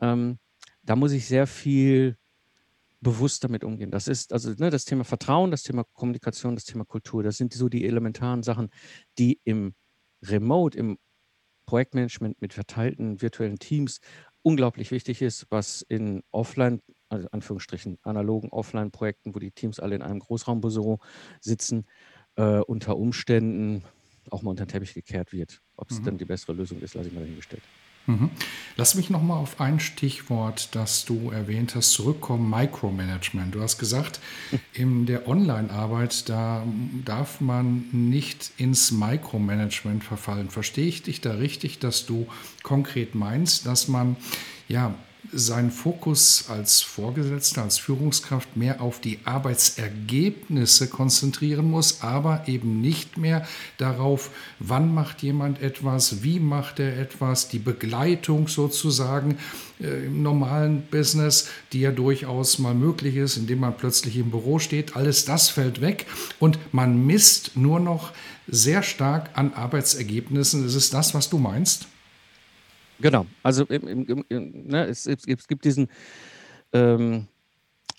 Ähm, 0.00 0.38
da 0.82 0.96
muss 0.96 1.12
ich 1.12 1.26
sehr 1.26 1.46
viel 1.46 2.16
bewusst 3.00 3.44
damit 3.44 3.64
umgehen. 3.64 3.90
Das 3.90 4.08
ist 4.08 4.32
also 4.32 4.52
ne, 4.56 4.70
das 4.70 4.84
Thema 4.84 5.04
Vertrauen, 5.04 5.50
das 5.50 5.62
Thema 5.62 5.84
Kommunikation, 5.92 6.54
das 6.54 6.64
Thema 6.64 6.84
Kultur. 6.84 7.22
Das 7.22 7.36
sind 7.36 7.52
so 7.52 7.68
die 7.68 7.84
elementaren 7.86 8.42
Sachen, 8.42 8.70
die 9.18 9.40
im 9.44 9.74
Remote, 10.22 10.76
im 10.76 10.98
Projektmanagement 11.66 12.40
mit 12.40 12.52
verteilten 12.52 13.22
virtuellen 13.22 13.58
Teams 13.58 14.00
unglaublich 14.42 14.90
wichtig 14.90 15.22
ist, 15.22 15.46
was 15.50 15.82
in 15.82 16.22
Offline, 16.30 16.80
also 17.08 17.28
Anführungsstrichen 17.30 17.98
analogen 18.02 18.50
Offline-Projekten, 18.50 19.34
wo 19.34 19.38
die 19.38 19.52
Teams 19.52 19.80
alle 19.80 19.94
in 19.96 20.02
einem 20.02 20.20
Großraumbüro 20.20 20.98
sitzen, 21.40 21.86
äh, 22.36 22.58
unter 22.60 22.96
Umständen 22.96 23.84
auch 24.34 24.42
mal 24.42 24.50
unter 24.50 24.66
den 24.66 24.70
Teppich 24.70 24.94
gekehrt 24.94 25.32
wird. 25.32 25.60
Ob 25.76 25.90
es 25.90 26.00
mhm. 26.00 26.04
dann 26.04 26.18
die 26.18 26.24
bessere 26.24 26.52
Lösung 26.52 26.80
ist, 26.80 26.94
lasse 26.94 27.08
ich 27.08 27.14
mal 27.14 27.20
dahingestellt. 27.20 27.62
Mhm. 28.06 28.30
Lass 28.76 28.96
mich 28.96 29.08
noch 29.08 29.22
mal 29.22 29.36
auf 29.36 29.60
ein 29.60 29.80
Stichwort, 29.80 30.74
das 30.74 31.06
du 31.06 31.30
erwähnt 31.30 31.74
hast, 31.74 31.92
zurückkommen: 31.92 32.50
Micromanagement. 32.50 33.54
Du 33.54 33.62
hast 33.62 33.78
gesagt, 33.78 34.20
in 34.74 35.06
der 35.06 35.26
Online-Arbeit 35.26 36.28
da 36.28 36.66
darf 37.04 37.40
man 37.40 37.86
nicht 37.92 38.52
ins 38.58 38.90
Micromanagement 38.90 40.04
verfallen. 40.04 40.50
Verstehe 40.50 40.86
ich 40.86 41.02
dich 41.02 41.20
da 41.22 41.34
richtig, 41.34 41.78
dass 41.78 42.04
du 42.04 42.26
konkret 42.62 43.14
meinst, 43.14 43.66
dass 43.66 43.88
man 43.88 44.16
ja 44.68 44.94
seinen 45.32 45.70
Fokus 45.70 46.46
als 46.48 46.82
Vorgesetzter, 46.82 47.62
als 47.62 47.78
Führungskraft 47.78 48.56
mehr 48.56 48.80
auf 48.80 49.00
die 49.00 49.18
Arbeitsergebnisse 49.24 50.88
konzentrieren 50.88 51.70
muss, 51.70 52.02
aber 52.02 52.44
eben 52.46 52.80
nicht 52.80 53.16
mehr 53.16 53.46
darauf, 53.78 54.30
wann 54.58 54.94
macht 54.94 55.22
jemand 55.22 55.60
etwas, 55.60 56.22
wie 56.22 56.40
macht 56.40 56.80
er 56.80 56.98
etwas, 56.98 57.48
die 57.48 57.58
Begleitung 57.58 58.48
sozusagen 58.48 59.38
äh, 59.80 60.06
im 60.06 60.22
normalen 60.22 60.82
Business, 60.90 61.48
die 61.72 61.80
ja 61.80 61.90
durchaus 61.90 62.58
mal 62.58 62.74
möglich 62.74 63.16
ist, 63.16 63.36
indem 63.36 63.60
man 63.60 63.76
plötzlich 63.76 64.16
im 64.16 64.30
Büro 64.30 64.58
steht. 64.58 64.96
Alles 64.96 65.24
das 65.24 65.48
fällt 65.48 65.80
weg 65.80 66.06
und 66.38 66.58
man 66.72 67.06
misst 67.06 67.56
nur 67.56 67.80
noch 67.80 68.12
sehr 68.46 68.82
stark 68.82 69.30
an 69.34 69.54
Arbeitsergebnissen. 69.54 70.66
Ist 70.66 70.74
es 70.74 70.90
das, 70.90 71.14
was 71.14 71.30
du 71.30 71.38
meinst? 71.38 71.86
Genau, 73.00 73.26
also 73.42 73.64
im, 73.64 74.06
im, 74.06 74.24
im, 74.28 74.66
ne, 74.66 74.86
es, 74.86 75.06
es, 75.06 75.26
es, 75.26 75.48
gibt 75.48 75.64
diesen 75.64 75.88
ähm, 76.72 77.28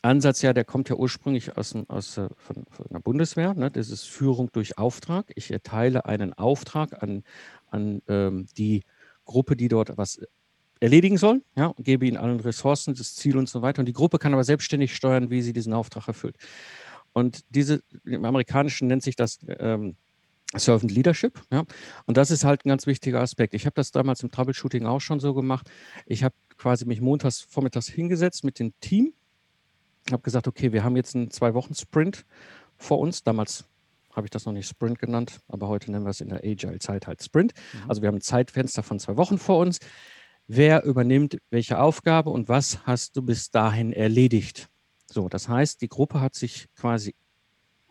Ansatz 0.02 0.42
ja, 0.42 0.54
der 0.54 0.64
kommt 0.64 0.90
ja 0.90 0.96
ursprünglich 0.96 1.58
aus, 1.58 1.76
aus 1.88 2.18
äh, 2.18 2.30
von, 2.38 2.66
von 2.70 2.86
der 2.92 3.00
Bundeswehr, 3.00 3.54
ne, 3.54 3.72
das 3.72 3.90
ist 3.90 4.04
Führung 4.06 4.50
durch 4.52 4.78
Auftrag. 4.78 5.32
Ich 5.36 5.52
erteile 5.52 6.06
einen 6.06 6.34
Auftrag 6.34 7.02
an, 7.02 7.24
an 7.72 8.02
ähm, 8.08 8.48
die 8.58 8.84
Gruppe, 9.26 9.56
die 9.56 9.68
dort 9.68 9.98
was 9.98 10.20
erledigen 10.80 11.18
soll, 11.18 11.42
ja, 11.56 11.68
und 11.68 11.84
gebe 11.84 12.06
ihnen 12.06 12.18
allen 12.18 12.40
Ressourcen, 12.40 12.94
das 12.94 13.16
Ziel 13.16 13.38
und 13.38 13.50
so 13.50 13.62
weiter. 13.62 13.80
Und 13.80 13.88
die 13.88 13.94
Gruppe 13.94 14.20
kann 14.20 14.34
aber 14.34 14.44
selbstständig 14.44 14.96
steuern, 14.96 15.30
wie 15.30 15.42
sie 15.42 15.54
diesen 15.54 15.74
Auftrag 15.74 16.08
erfüllt. 16.08 16.38
Und 17.14 17.44
diese, 17.50 17.82
im 18.04 18.26
Amerikanischen 18.26 18.88
nennt 18.88 19.04
sich 19.04 19.16
das 19.16 19.40
ähm, 19.48 19.96
Servant 20.58 20.92
Leadership. 20.92 21.42
Ja. 21.52 21.64
Und 22.06 22.18
das 22.18 22.32
ist 22.32 22.44
halt 22.44 22.66
ein 22.66 22.70
ganz 22.70 22.88
wichtiger 22.88 23.22
Aspekt. 23.22 23.54
Ich 23.54 23.66
habe 23.66 23.74
das 23.76 23.92
damals 23.92 24.24
im 24.24 24.32
Troubleshooting 24.32 24.86
auch 24.86 25.02
schon 25.02 25.20
so 25.20 25.34
gemacht. 25.34 25.70
Ich 26.06 26.24
habe 26.24 26.36
quasi 26.58 26.86
mich 26.86 27.02
montags, 27.02 27.42
vormittags 27.42 27.88
hingesetzt 27.88 28.44
mit 28.44 28.60
dem 28.60 28.74
Team, 28.80 29.14
habe 30.12 30.24
gesagt, 30.24 30.48
okay, 30.48 30.72
wir 30.72 30.84
haben 30.84 30.96
jetzt 30.96 31.16
einen 31.16 31.32
Zwei-Wochen-Sprint 31.32 32.26
vor 32.78 33.00
uns. 33.00 33.24
Damals 33.24 33.66
habe 34.16 34.28
ich 34.28 34.32
das 34.32 34.46
noch 34.46 34.54
nicht 34.54 34.68
Sprint 34.68 35.00
genannt, 35.00 35.40
aber 35.48 35.68
heute 35.68 35.92
nennen 35.92 36.06
wir 36.06 36.12
es 36.12 36.22
in 36.22 36.30
der 36.30 36.44
Agile-Zeit 36.44 37.08
halt 37.08 37.24
Sprint. 37.24 37.54
Mhm. 37.74 37.90
Also 37.90 38.02
wir 38.02 38.08
haben 38.08 38.16
ein 38.16 38.22
Zeitfenster 38.22 38.84
von 38.84 39.00
zwei 39.00 39.18
Wochen 39.18 39.38
vor 39.38 39.60
uns. 39.60 39.80
Wer 40.48 40.84
übernimmt 40.84 41.38
welche 41.50 41.80
Aufgabe 41.80 42.30
und 42.30 42.48
was 42.48 42.86
hast 42.86 43.18
du 43.18 43.24
bis 43.24 43.50
dahin 43.52 43.92
erledigt? 43.92 44.70
So, 45.12 45.28
das 45.28 45.50
heißt, 45.50 45.82
die 45.82 45.90
Gruppe 45.90 46.22
hat 46.22 46.36
sich 46.36 46.68
quasi 46.76 47.16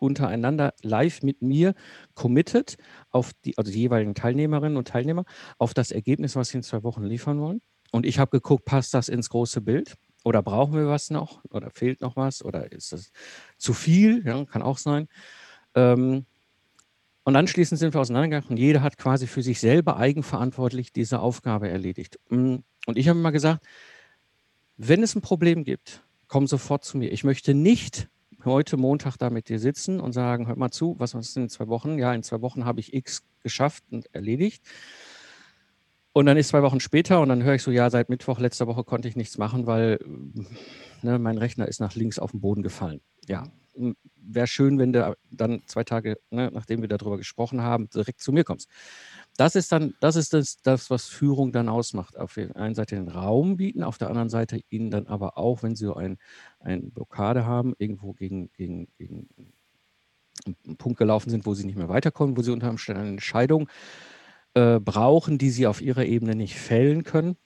untereinander 0.05 0.73
live 0.81 1.21
mit 1.23 1.41
mir 1.41 1.73
committed 2.13 2.77
auf 3.09 3.31
die, 3.43 3.57
also 3.57 3.71
die 3.71 3.79
jeweiligen 3.79 4.15
Teilnehmerinnen 4.15 4.77
und 4.77 4.87
Teilnehmer, 4.87 5.25
auf 5.57 5.73
das 5.73 5.91
Ergebnis, 5.91 6.35
was 6.35 6.49
sie 6.49 6.57
in 6.57 6.63
zwei 6.63 6.83
Wochen 6.83 7.03
liefern 7.03 7.39
wollen. 7.39 7.61
Und 7.91 8.05
ich 8.05 8.19
habe 8.19 8.31
geguckt, 8.31 8.65
passt 8.65 8.93
das 8.93 9.09
ins 9.09 9.29
große 9.29 9.61
Bild? 9.61 9.95
Oder 10.23 10.41
brauchen 10.41 10.73
wir 10.73 10.87
was 10.87 11.11
noch? 11.11 11.43
Oder 11.51 11.69
fehlt 11.69 12.01
noch 12.01 12.15
was? 12.15 12.43
Oder 12.43 12.71
ist 12.71 12.91
das 12.91 13.11
zu 13.57 13.73
viel? 13.73 14.25
Ja, 14.25 14.43
kann 14.45 14.63
auch 14.63 14.77
sein. 14.77 15.07
Ähm, 15.75 16.25
und 17.23 17.35
anschließend 17.35 17.79
sind 17.79 17.93
wir 17.93 18.01
auseinandergegangen 18.01 18.49
und 18.49 18.57
jeder 18.57 18.81
hat 18.81 18.97
quasi 18.97 19.27
für 19.27 19.41
sich 19.41 19.59
selber 19.59 19.97
eigenverantwortlich 19.97 20.93
diese 20.93 21.19
Aufgabe 21.19 21.69
erledigt. 21.69 22.19
Mm, 22.29 22.57
und 22.85 22.97
ich 22.97 23.09
habe 23.09 23.19
immer 23.19 23.31
gesagt, 23.31 23.65
wenn 24.77 25.01
es 25.01 25.15
ein 25.15 25.21
Problem 25.21 25.63
gibt, 25.63 26.03
komm 26.27 26.47
sofort 26.47 26.83
zu 26.83 26.97
mir. 26.97 27.11
Ich 27.11 27.23
möchte 27.23 27.53
nicht 27.53 28.09
heute 28.45 28.77
Montag 28.77 29.17
da 29.17 29.29
mit 29.29 29.49
dir 29.49 29.59
sitzen 29.59 29.99
und 29.99 30.13
sagen, 30.13 30.47
hör 30.47 30.57
mal 30.57 30.71
zu, 30.71 30.95
was 30.99 31.13
ist 31.13 31.35
denn 31.35 31.43
in 31.43 31.49
zwei 31.49 31.67
Wochen? 31.67 31.97
Ja, 31.97 32.13
in 32.13 32.23
zwei 32.23 32.41
Wochen 32.41 32.65
habe 32.65 32.79
ich 32.79 32.93
X 32.93 33.23
geschafft 33.41 33.83
und 33.91 34.13
erledigt. 34.13 34.63
Und 36.13 36.27
dann 36.27 36.37
ist 36.37 36.49
zwei 36.49 36.61
Wochen 36.61 36.79
später 36.79 37.19
und 37.19 37.29
dann 37.29 37.43
höre 37.43 37.55
ich 37.55 37.63
so, 37.63 37.71
ja, 37.71 37.89
seit 37.89 38.09
Mittwoch 38.09 38.39
letzter 38.39 38.67
Woche 38.67 38.83
konnte 38.83 39.07
ich 39.07 39.15
nichts 39.15 39.37
machen, 39.37 39.67
weil 39.67 39.99
ne, 41.01 41.19
mein 41.19 41.37
Rechner 41.37 41.67
ist 41.67 41.81
nach 41.81 41.95
links 41.95 42.19
auf 42.19 42.31
den 42.31 42.39
Boden 42.39 42.63
gefallen. 42.63 43.01
Ja, 43.27 43.47
wäre 44.15 44.47
schön, 44.47 44.79
wenn 44.79 44.93
du 44.93 45.15
dann 45.29 45.61
zwei 45.65 45.83
Tage, 45.83 46.17
ne, 46.29 46.49
nachdem 46.53 46.81
wir 46.81 46.87
darüber 46.87 47.17
gesprochen 47.17 47.61
haben, 47.61 47.89
direkt 47.89 48.21
zu 48.21 48.31
mir 48.31 48.43
kommst 48.45 48.69
das 49.37 49.55
ist 49.55 49.71
dann, 49.71 49.95
das 49.99 50.15
ist 50.15 50.33
das, 50.33 50.61
das, 50.61 50.89
was 50.89 51.07
Führung 51.07 51.51
dann 51.51 51.69
ausmacht. 51.69 52.17
Auf 52.17 52.33
der 52.35 52.55
einen 52.55 52.75
Seite 52.75 52.95
den 52.95 53.09
Raum 53.09 53.57
bieten, 53.57 53.83
auf 53.83 53.97
der 53.97 54.09
anderen 54.09 54.29
Seite 54.29 54.61
ihnen 54.69 54.91
dann 54.91 55.07
aber 55.07 55.37
auch, 55.37 55.63
wenn 55.63 55.75
sie 55.75 55.85
so 55.85 55.95
ein, 55.95 56.17
eine 56.59 56.81
Blockade 56.81 57.45
haben, 57.45 57.73
irgendwo 57.77 58.13
gegen, 58.13 58.51
gegen, 58.53 58.87
gegen 58.97 59.27
einen 60.65 60.77
Punkt 60.77 60.97
gelaufen 60.97 61.29
sind, 61.29 61.45
wo 61.45 61.53
sie 61.53 61.65
nicht 61.65 61.77
mehr 61.77 61.89
weiterkommen, 61.89 62.37
wo 62.37 62.41
sie 62.41 62.51
unter 62.51 62.69
Umständen 62.69 63.01
eine 63.01 63.11
Entscheidung 63.11 63.69
äh, 64.53 64.79
brauchen, 64.79 65.37
die 65.37 65.49
sie 65.49 65.67
auf 65.67 65.81
ihrer 65.81 66.05
Ebene 66.05 66.35
nicht 66.35 66.55
fällen 66.55 67.03
können, 67.03 67.37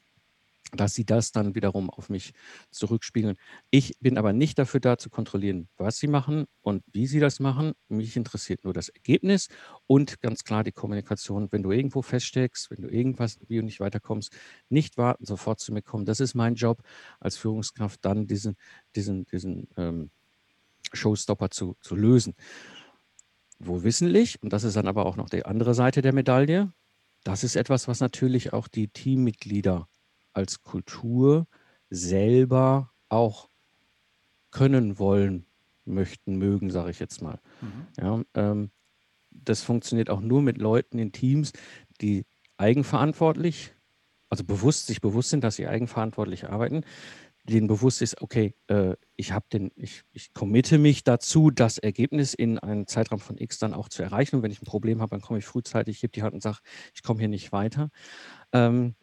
dass 0.71 0.93
sie 0.93 1.05
das 1.05 1.31
dann 1.31 1.55
wiederum 1.55 1.89
auf 1.89 2.09
mich 2.09 2.33
zurückspiegeln. 2.71 3.37
Ich 3.71 3.97
bin 3.99 4.17
aber 4.17 4.33
nicht 4.33 4.59
dafür 4.59 4.79
da 4.79 4.97
zu 4.97 5.09
kontrollieren, 5.09 5.67
was 5.77 5.97
sie 5.97 6.07
machen 6.07 6.45
und 6.61 6.83
wie 6.91 7.07
sie 7.07 7.19
das 7.19 7.39
machen. 7.39 7.73
Mich 7.87 8.15
interessiert 8.15 8.63
nur 8.63 8.73
das 8.73 8.89
Ergebnis 8.89 9.49
und 9.87 10.21
ganz 10.21 10.43
klar 10.43 10.63
die 10.63 10.71
Kommunikation. 10.71 11.51
Wenn 11.51 11.63
du 11.63 11.71
irgendwo 11.71 12.01
feststeckst, 12.01 12.71
wenn 12.71 12.81
du 12.81 12.89
irgendwas 12.89 13.39
wie 13.47 13.57
du 13.57 13.63
nicht 13.63 13.79
weiterkommst, 13.79 14.31
nicht 14.69 14.97
warten, 14.97 15.25
sofort 15.25 15.59
zu 15.59 15.73
mir 15.73 15.81
kommen. 15.81 16.05
Das 16.05 16.19
ist 16.19 16.35
mein 16.35 16.55
Job 16.55 16.83
als 17.19 17.37
Führungskraft, 17.37 18.03
dann 18.05 18.27
diesen, 18.27 18.55
diesen, 18.95 19.25
diesen 19.25 19.67
ähm, 19.77 20.11
Showstopper 20.93 21.49
zu, 21.49 21.75
zu 21.81 21.95
lösen. 21.95 22.35
Wo 23.59 23.83
wissentlich, 23.83 24.41
und 24.41 24.53
das 24.53 24.63
ist 24.63 24.75
dann 24.75 24.87
aber 24.87 25.05
auch 25.05 25.17
noch 25.17 25.29
die 25.29 25.45
andere 25.45 25.73
Seite 25.73 26.01
der 26.01 26.13
Medaille, 26.13 26.71
das 27.23 27.43
ist 27.43 27.55
etwas, 27.57 27.87
was 27.87 27.99
natürlich 27.99 28.53
auch 28.53 28.67
die 28.67 28.87
Teammitglieder 28.87 29.87
als 30.33 30.61
Kultur 30.61 31.47
selber 31.89 32.91
auch 33.09 33.49
können 34.51 34.99
wollen, 34.99 35.45
möchten, 35.85 36.37
mögen, 36.37 36.69
sage 36.71 36.91
ich 36.91 36.99
jetzt 36.99 37.21
mal. 37.21 37.39
Mhm. 37.61 37.87
Ja, 37.97 38.21
ähm, 38.35 38.71
das 39.31 39.61
funktioniert 39.61 40.09
auch 40.09 40.21
nur 40.21 40.41
mit 40.41 40.57
Leuten 40.57 40.99
in 40.99 41.11
Teams, 41.11 41.53
die 42.01 42.25
eigenverantwortlich, 42.57 43.73
also 44.29 44.43
bewusst, 44.43 44.87
sich 44.87 45.01
bewusst 45.01 45.29
sind, 45.29 45.43
dass 45.43 45.55
sie 45.55 45.67
eigenverantwortlich 45.67 46.47
arbeiten, 46.49 46.83
denen 47.43 47.67
bewusst 47.67 48.01
ist, 48.01 48.21
okay, 48.21 48.53
äh, 48.67 48.95
ich 49.15 49.31
habe 49.31 49.45
den, 49.51 49.71
ich, 49.75 50.03
ich 50.11 50.33
committe 50.33 50.77
mich 50.77 51.03
dazu, 51.03 51.49
das 51.49 51.77
Ergebnis 51.77 52.33
in 52.33 52.59
einem 52.59 52.85
Zeitraum 52.85 53.19
von 53.19 53.37
X 53.37 53.59
dann 53.59 53.73
auch 53.73 53.89
zu 53.89 54.03
erreichen. 54.03 54.35
Und 54.35 54.43
wenn 54.43 54.51
ich 54.51 54.61
ein 54.61 54.65
Problem 54.65 55.01
habe, 55.01 55.11
dann 55.11 55.21
komme 55.21 55.39
ich 55.39 55.45
frühzeitig, 55.45 55.99
gebe 56.01 56.11
die 56.11 56.21
Hand 56.21 56.33
und 56.33 56.43
sage, 56.43 56.59
ich 56.93 57.01
komme 57.01 57.19
hier 57.19 57.29
nicht 57.29 57.51
weiter. 57.51 57.89
Ähm, 58.53 58.95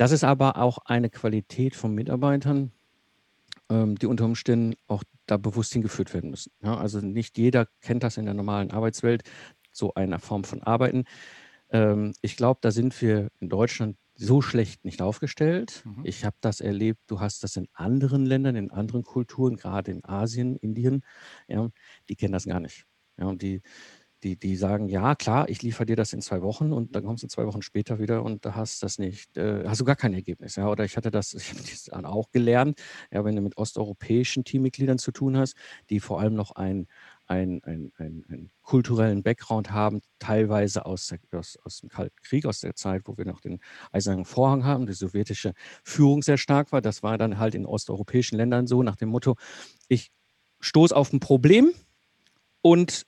das 0.00 0.12
ist 0.12 0.24
aber 0.24 0.56
auch 0.56 0.78
eine 0.86 1.10
Qualität 1.10 1.76
von 1.76 1.94
Mitarbeitern, 1.94 2.72
ähm, 3.68 3.98
die 3.98 4.06
unter 4.06 4.24
Umständen 4.24 4.74
auch 4.86 5.04
da 5.26 5.36
bewusst 5.36 5.74
hingeführt 5.74 6.14
werden 6.14 6.30
müssen. 6.30 6.52
Ja, 6.62 6.78
also 6.78 7.00
nicht 7.00 7.36
jeder 7.36 7.66
kennt 7.82 8.02
das 8.02 8.16
in 8.16 8.24
der 8.24 8.32
normalen 8.32 8.70
Arbeitswelt, 8.70 9.24
so 9.72 9.92
eine 9.92 10.18
Form 10.18 10.44
von 10.44 10.62
Arbeiten. 10.62 11.04
Ähm, 11.68 12.14
ich 12.22 12.38
glaube, 12.38 12.60
da 12.62 12.70
sind 12.70 12.98
wir 13.02 13.28
in 13.40 13.50
Deutschland 13.50 13.98
so 14.14 14.40
schlecht 14.40 14.86
nicht 14.86 15.02
aufgestellt. 15.02 15.82
Mhm. 15.84 16.00
Ich 16.04 16.24
habe 16.24 16.36
das 16.40 16.62
erlebt, 16.62 17.00
du 17.06 17.20
hast 17.20 17.44
das 17.44 17.56
in 17.56 17.68
anderen 17.74 18.24
Ländern, 18.24 18.56
in 18.56 18.70
anderen 18.70 19.02
Kulturen, 19.02 19.56
gerade 19.56 19.90
in 19.90 20.02
Asien, 20.06 20.56
Indien, 20.56 21.04
ja, 21.46 21.68
die 22.08 22.16
kennen 22.16 22.32
das 22.32 22.46
gar 22.46 22.60
nicht. 22.60 22.86
Ja, 23.18 23.26
und 23.26 23.42
die, 23.42 23.60
die, 24.22 24.36
die 24.36 24.56
sagen, 24.56 24.88
ja, 24.88 25.14
klar, 25.14 25.48
ich 25.48 25.62
liefere 25.62 25.86
dir 25.86 25.96
das 25.96 26.12
in 26.12 26.20
zwei 26.20 26.42
Wochen 26.42 26.72
und 26.72 26.94
dann 26.94 27.04
kommst 27.04 27.22
du 27.22 27.28
zwei 27.28 27.46
Wochen 27.46 27.62
später 27.62 27.98
wieder 27.98 28.22
und 28.22 28.44
da 28.44 28.54
hast 28.54 28.82
das 28.82 28.98
nicht, 28.98 29.36
äh, 29.36 29.64
hast 29.66 29.80
du 29.80 29.84
gar 29.84 29.96
kein 29.96 30.12
Ergebnis. 30.12 30.56
Ja? 30.56 30.68
Oder 30.68 30.84
ich 30.84 30.96
hatte 30.96 31.10
das, 31.10 31.32
ich 31.34 31.50
habe 31.50 31.60
das 31.62 31.90
auch 32.04 32.30
gelernt, 32.30 32.80
ja, 33.10 33.24
wenn 33.24 33.36
du 33.36 33.42
mit 33.42 33.56
osteuropäischen 33.56 34.44
Teammitgliedern 34.44 34.98
zu 34.98 35.10
tun 35.10 35.36
hast, 35.36 35.56
die 35.88 36.00
vor 36.00 36.20
allem 36.20 36.34
noch 36.34 36.52
ein, 36.52 36.86
ein, 37.26 37.62
ein, 37.64 37.92
ein, 37.96 38.24
einen 38.28 38.50
kulturellen 38.62 39.22
Background 39.22 39.70
haben, 39.70 40.00
teilweise 40.18 40.84
aus, 40.84 41.06
der, 41.06 41.20
aus, 41.38 41.58
aus 41.64 41.78
dem 41.78 41.88
Kalten 41.88 42.16
Krieg, 42.22 42.44
aus 42.44 42.60
der 42.60 42.74
Zeit, 42.74 43.02
wo 43.06 43.16
wir 43.16 43.24
noch 43.24 43.40
den 43.40 43.60
Eisernen 43.92 44.24
Vorhang 44.24 44.64
haben, 44.64 44.86
die 44.86 44.92
sowjetische 44.92 45.54
Führung 45.84 46.22
sehr 46.22 46.38
stark 46.38 46.72
war. 46.72 46.82
Das 46.82 47.02
war 47.02 47.16
dann 47.16 47.38
halt 47.38 47.54
in 47.54 47.66
osteuropäischen 47.66 48.36
Ländern 48.36 48.66
so, 48.66 48.82
nach 48.82 48.96
dem 48.96 49.08
Motto, 49.08 49.36
ich 49.88 50.10
stoße 50.60 50.94
auf 50.94 51.12
ein 51.12 51.20
Problem 51.20 51.70
und 52.62 53.06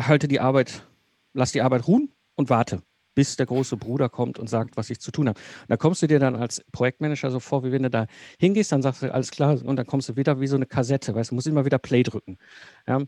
halte 0.00 0.28
die 0.28 0.40
Arbeit, 0.40 0.86
lass 1.32 1.52
die 1.52 1.62
Arbeit 1.62 1.86
ruhen 1.86 2.12
und 2.34 2.50
warte, 2.50 2.82
bis 3.14 3.36
der 3.36 3.46
große 3.46 3.76
Bruder 3.76 4.08
kommt 4.08 4.38
und 4.38 4.48
sagt, 4.48 4.76
was 4.76 4.90
ich 4.90 5.00
zu 5.00 5.10
tun 5.10 5.28
habe. 5.28 5.38
Und 5.38 5.70
da 5.70 5.76
kommst 5.76 6.02
du 6.02 6.06
dir 6.06 6.18
dann 6.18 6.36
als 6.36 6.62
Projektmanager 6.72 7.30
so 7.30 7.40
vor, 7.40 7.64
wie 7.64 7.72
wenn 7.72 7.82
du 7.82 7.90
da 7.90 8.06
hingehst, 8.38 8.72
dann 8.72 8.82
sagst 8.82 9.02
du, 9.02 9.12
alles 9.12 9.30
klar, 9.30 9.60
und 9.64 9.76
dann 9.76 9.86
kommst 9.86 10.08
du 10.08 10.16
wieder 10.16 10.40
wie 10.40 10.46
so 10.46 10.56
eine 10.56 10.66
Kassette, 10.66 11.14
weißt 11.14 11.30
du, 11.30 11.34
musst 11.34 11.46
immer 11.46 11.64
wieder 11.64 11.78
Play 11.78 12.02
drücken. 12.02 12.38
Ja? 12.86 13.02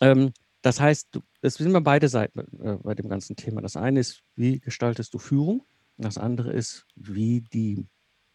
Ähm, 0.00 0.32
das 0.62 0.80
heißt, 0.80 1.20
es 1.40 1.54
sind 1.54 1.68
immer 1.68 1.80
beide 1.80 2.08
Seiten 2.08 2.40
äh, 2.60 2.76
bei 2.82 2.94
dem 2.94 3.08
ganzen 3.08 3.36
Thema. 3.36 3.60
Das 3.60 3.76
eine 3.76 4.00
ist, 4.00 4.22
wie 4.34 4.58
gestaltest 4.58 5.14
du 5.14 5.18
Führung? 5.18 5.64
Das 5.98 6.18
andere 6.18 6.52
ist, 6.52 6.86
wie 6.94 7.40
die 7.40 7.86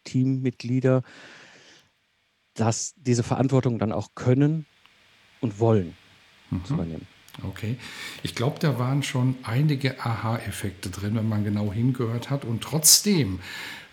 Teammitglieder 0.04 1.02
das, 2.54 2.94
diese 2.96 3.22
Verantwortung 3.22 3.78
dann 3.78 3.92
auch 3.92 4.14
können 4.14 4.66
und 5.40 5.58
wollen 5.60 5.96
mhm. 6.50 6.64
zu 6.64 6.74
übernehmen. 6.74 7.06
Okay. 7.42 7.76
Ich 8.22 8.34
glaube, 8.34 8.58
da 8.60 8.78
waren 8.78 9.02
schon 9.02 9.36
einige 9.42 10.00
Aha-Effekte 10.00 10.90
drin, 10.90 11.16
wenn 11.16 11.28
man 11.28 11.44
genau 11.44 11.72
hingehört 11.72 12.30
hat. 12.30 12.44
Und 12.44 12.62
trotzdem 12.62 13.40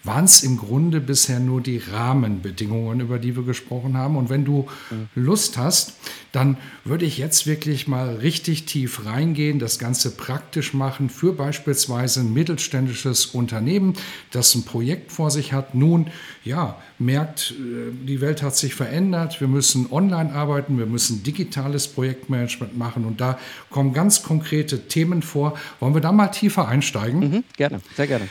waren 0.03 0.25
es 0.25 0.43
im 0.43 0.58
Grunde 0.58 1.00
bisher 1.00 1.39
nur 1.39 1.62
die 1.62 1.77
Rahmenbedingungen, 1.77 3.00
über 3.01 3.20
die 3.20 3.36
wir 3.36 3.43
gesprochen 3.43 3.98
haben. 3.98 4.15
Und 4.15 4.29
wenn 4.29 4.46
du 4.46 4.67
mhm. 4.89 5.08
Lust 5.15 5.58
hast, 5.58 5.93
dann 6.31 6.58
würde 6.86 7.05
ich 7.05 7.17
jetzt 7.17 7.46
wirklich 7.46 7.88
mal 7.88 8.15
richtig 8.15 8.65
tief 8.65 9.05
reingehen, 9.05 9.60
das 9.60 9.79
Ganze 9.79 10.12
praktisch 10.12 10.74
machen 10.74 11.10
für 11.10 11.34
beispielsweise 11.34 12.22
ein 12.22 12.34
mittelständisches 12.34 13.27
Unternehmen, 13.27 13.93
das 14.31 14.55
ein 14.55 14.63
Projekt 14.63 15.12
vor 15.12 15.29
sich 15.29 15.53
hat. 15.53 15.75
Nun, 15.75 16.08
ja, 16.43 16.77
merkt, 16.98 17.51
äh, 17.51 17.91
die 18.05 18.22
Welt 18.22 18.41
hat 18.41 18.55
sich 18.55 18.75
verändert, 18.75 19.41
wir 19.41 19.48
müssen 19.48 19.91
online 19.91 20.34
arbeiten, 20.34 20.77
wir 20.77 20.86
müssen 20.86 21.24
digitales 21.24 21.88
Projektmanagement 21.88 22.77
machen 22.77 23.05
und 23.05 23.22
da 23.22 23.38
kommen 23.70 23.93
ganz 23.93 24.24
konkrete 24.24 24.88
Themen 24.88 25.22
vor. 25.22 25.58
Wollen 25.79 25.93
wir 25.93 26.01
da 26.01 26.12
mal 26.12 26.27
tiefer 26.27 26.67
einsteigen? 26.67 27.20
Mhm, 27.20 27.43
gerne, 27.58 27.81
sehr 27.96 28.08
gerne. 28.08 28.27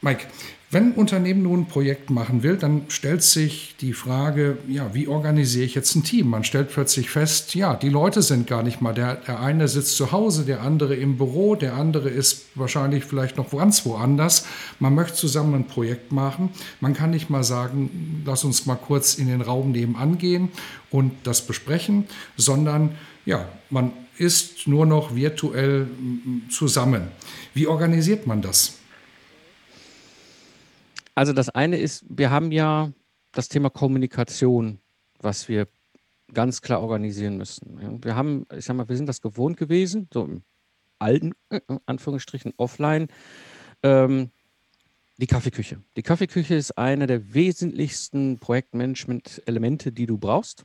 Mike, 0.00 0.26
wenn 0.70 0.88
ein 0.88 0.92
Unternehmen 0.94 1.42
nun 1.42 1.60
ein 1.60 1.66
Projekt 1.66 2.10
machen 2.10 2.42
will, 2.42 2.56
dann 2.56 2.86
stellt 2.88 3.22
sich 3.22 3.76
die 3.80 3.92
Frage, 3.92 4.58
ja, 4.68 4.92
wie 4.92 5.06
organisiere 5.06 5.64
ich 5.64 5.74
jetzt 5.74 5.94
ein 5.94 6.02
Team? 6.02 6.28
Man 6.28 6.42
stellt 6.42 6.70
plötzlich 6.70 7.10
fest, 7.10 7.54
ja, 7.54 7.74
die 7.74 7.90
Leute 7.90 8.22
sind 8.22 8.48
gar 8.48 8.62
nicht 8.62 8.80
mal. 8.80 8.92
Der, 8.92 9.14
der 9.14 9.40
eine 9.40 9.68
sitzt 9.68 9.96
zu 9.96 10.10
Hause, 10.10 10.44
der 10.44 10.62
andere 10.62 10.96
im 10.96 11.16
Büro, 11.16 11.54
der 11.54 11.74
andere 11.74 12.08
ist 12.08 12.46
wahrscheinlich 12.56 13.04
vielleicht 13.04 13.36
noch 13.36 13.50
ganz 13.50 13.86
woanders. 13.86 14.46
Man 14.80 14.94
möchte 14.94 15.14
zusammen 15.16 15.54
ein 15.54 15.66
Projekt 15.66 16.10
machen. 16.10 16.50
Man 16.80 16.94
kann 16.94 17.10
nicht 17.10 17.30
mal 17.30 17.44
sagen, 17.44 18.22
lass 18.26 18.42
uns 18.42 18.66
mal 18.66 18.74
kurz 18.74 19.14
in 19.14 19.28
den 19.28 19.42
Raum 19.42 19.70
nebenan 19.70 20.18
gehen 20.18 20.48
und 20.90 21.12
das 21.22 21.46
besprechen, 21.46 22.06
sondern 22.36 22.96
ja, 23.26 23.48
man 23.70 23.92
ist 24.18 24.66
nur 24.66 24.86
noch 24.86 25.14
virtuell 25.14 25.88
zusammen. 26.50 27.08
Wie 27.52 27.66
organisiert 27.66 28.26
man 28.26 28.42
das? 28.42 28.78
Also 31.14 31.32
das 31.32 31.48
eine 31.48 31.78
ist, 31.78 32.04
wir 32.08 32.30
haben 32.30 32.50
ja 32.52 32.92
das 33.32 33.48
Thema 33.48 33.70
Kommunikation, 33.70 34.80
was 35.20 35.48
wir 35.48 35.68
ganz 36.32 36.62
klar 36.62 36.80
organisieren 36.80 37.36
müssen. 37.36 38.02
Wir 38.02 38.16
haben, 38.16 38.46
ich 38.56 38.64
sag 38.64 38.76
mal, 38.76 38.88
wir 38.88 38.96
sind 38.96 39.08
das 39.08 39.20
gewohnt 39.20 39.56
gewesen, 39.56 40.08
so 40.12 40.24
im 40.24 40.42
alten, 40.98 41.32
äh, 41.50 41.60
Anführungsstrichen, 41.86 42.52
offline, 42.56 43.08
ähm, 43.82 44.30
die 45.16 45.28
Kaffeeküche. 45.28 45.80
Die 45.96 46.02
Kaffeeküche 46.02 46.56
ist 46.56 46.76
einer 46.76 47.06
der 47.06 47.34
wesentlichsten 47.34 48.40
Projektmanagement-Elemente, 48.40 49.92
die 49.92 50.06
du 50.06 50.18
brauchst, 50.18 50.64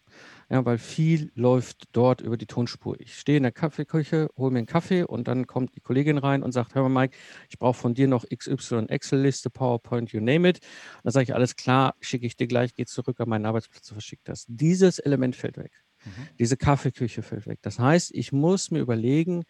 ja, 0.49 0.65
weil 0.65 0.79
viel 0.79 1.31
läuft 1.35 1.83
dort 1.91 2.21
über 2.21 2.35
die 2.35 2.47
Tonspur. 2.47 2.99
Ich 2.99 3.15
stehe 3.19 3.37
in 3.37 3.43
der 3.43 3.51
Kaffeeküche, 3.51 4.29
hole 4.35 4.51
mir 4.51 4.59
einen 4.59 4.67
Kaffee 4.67 5.03
und 5.03 5.27
dann 5.27 5.45
kommt 5.45 5.75
die 5.75 5.81
Kollegin 5.81 6.17
rein 6.17 6.41
und 6.41 6.51
sagt, 6.51 6.73
hör 6.73 6.87
mal 6.89 7.03
Mike, 7.03 7.15
ich 7.47 7.59
brauche 7.59 7.77
von 7.77 7.93
dir 7.93 8.07
noch 8.07 8.25
XY 8.27 8.85
Excel-Liste, 8.87 9.51
PowerPoint, 9.51 10.11
you 10.13 10.19
name 10.19 10.49
it. 10.49 10.57
Und 10.57 11.05
dann 11.05 11.13
sage 11.13 11.25
ich, 11.25 11.35
alles 11.35 11.55
klar, 11.55 11.93
schicke 11.99 12.25
ich 12.25 12.35
dir 12.35 12.47
gleich, 12.47 12.73
geh 12.73 12.85
zurück 12.85 13.19
an 13.19 13.29
meinen 13.29 13.45
Arbeitsplatz 13.45 13.91
und 13.91 13.95
verschicke 13.95 14.23
das. 14.25 14.45
Dieses 14.47 14.97
Element 14.97 15.35
fällt 15.35 15.57
weg. 15.57 15.83
Mhm. 16.05 16.27
Diese 16.39 16.57
Kaffeeküche 16.57 17.21
fällt 17.21 17.45
weg. 17.45 17.59
Das 17.61 17.77
heißt, 17.77 18.11
ich 18.15 18.31
muss 18.31 18.71
mir 18.71 18.79
überlegen, 18.79 19.43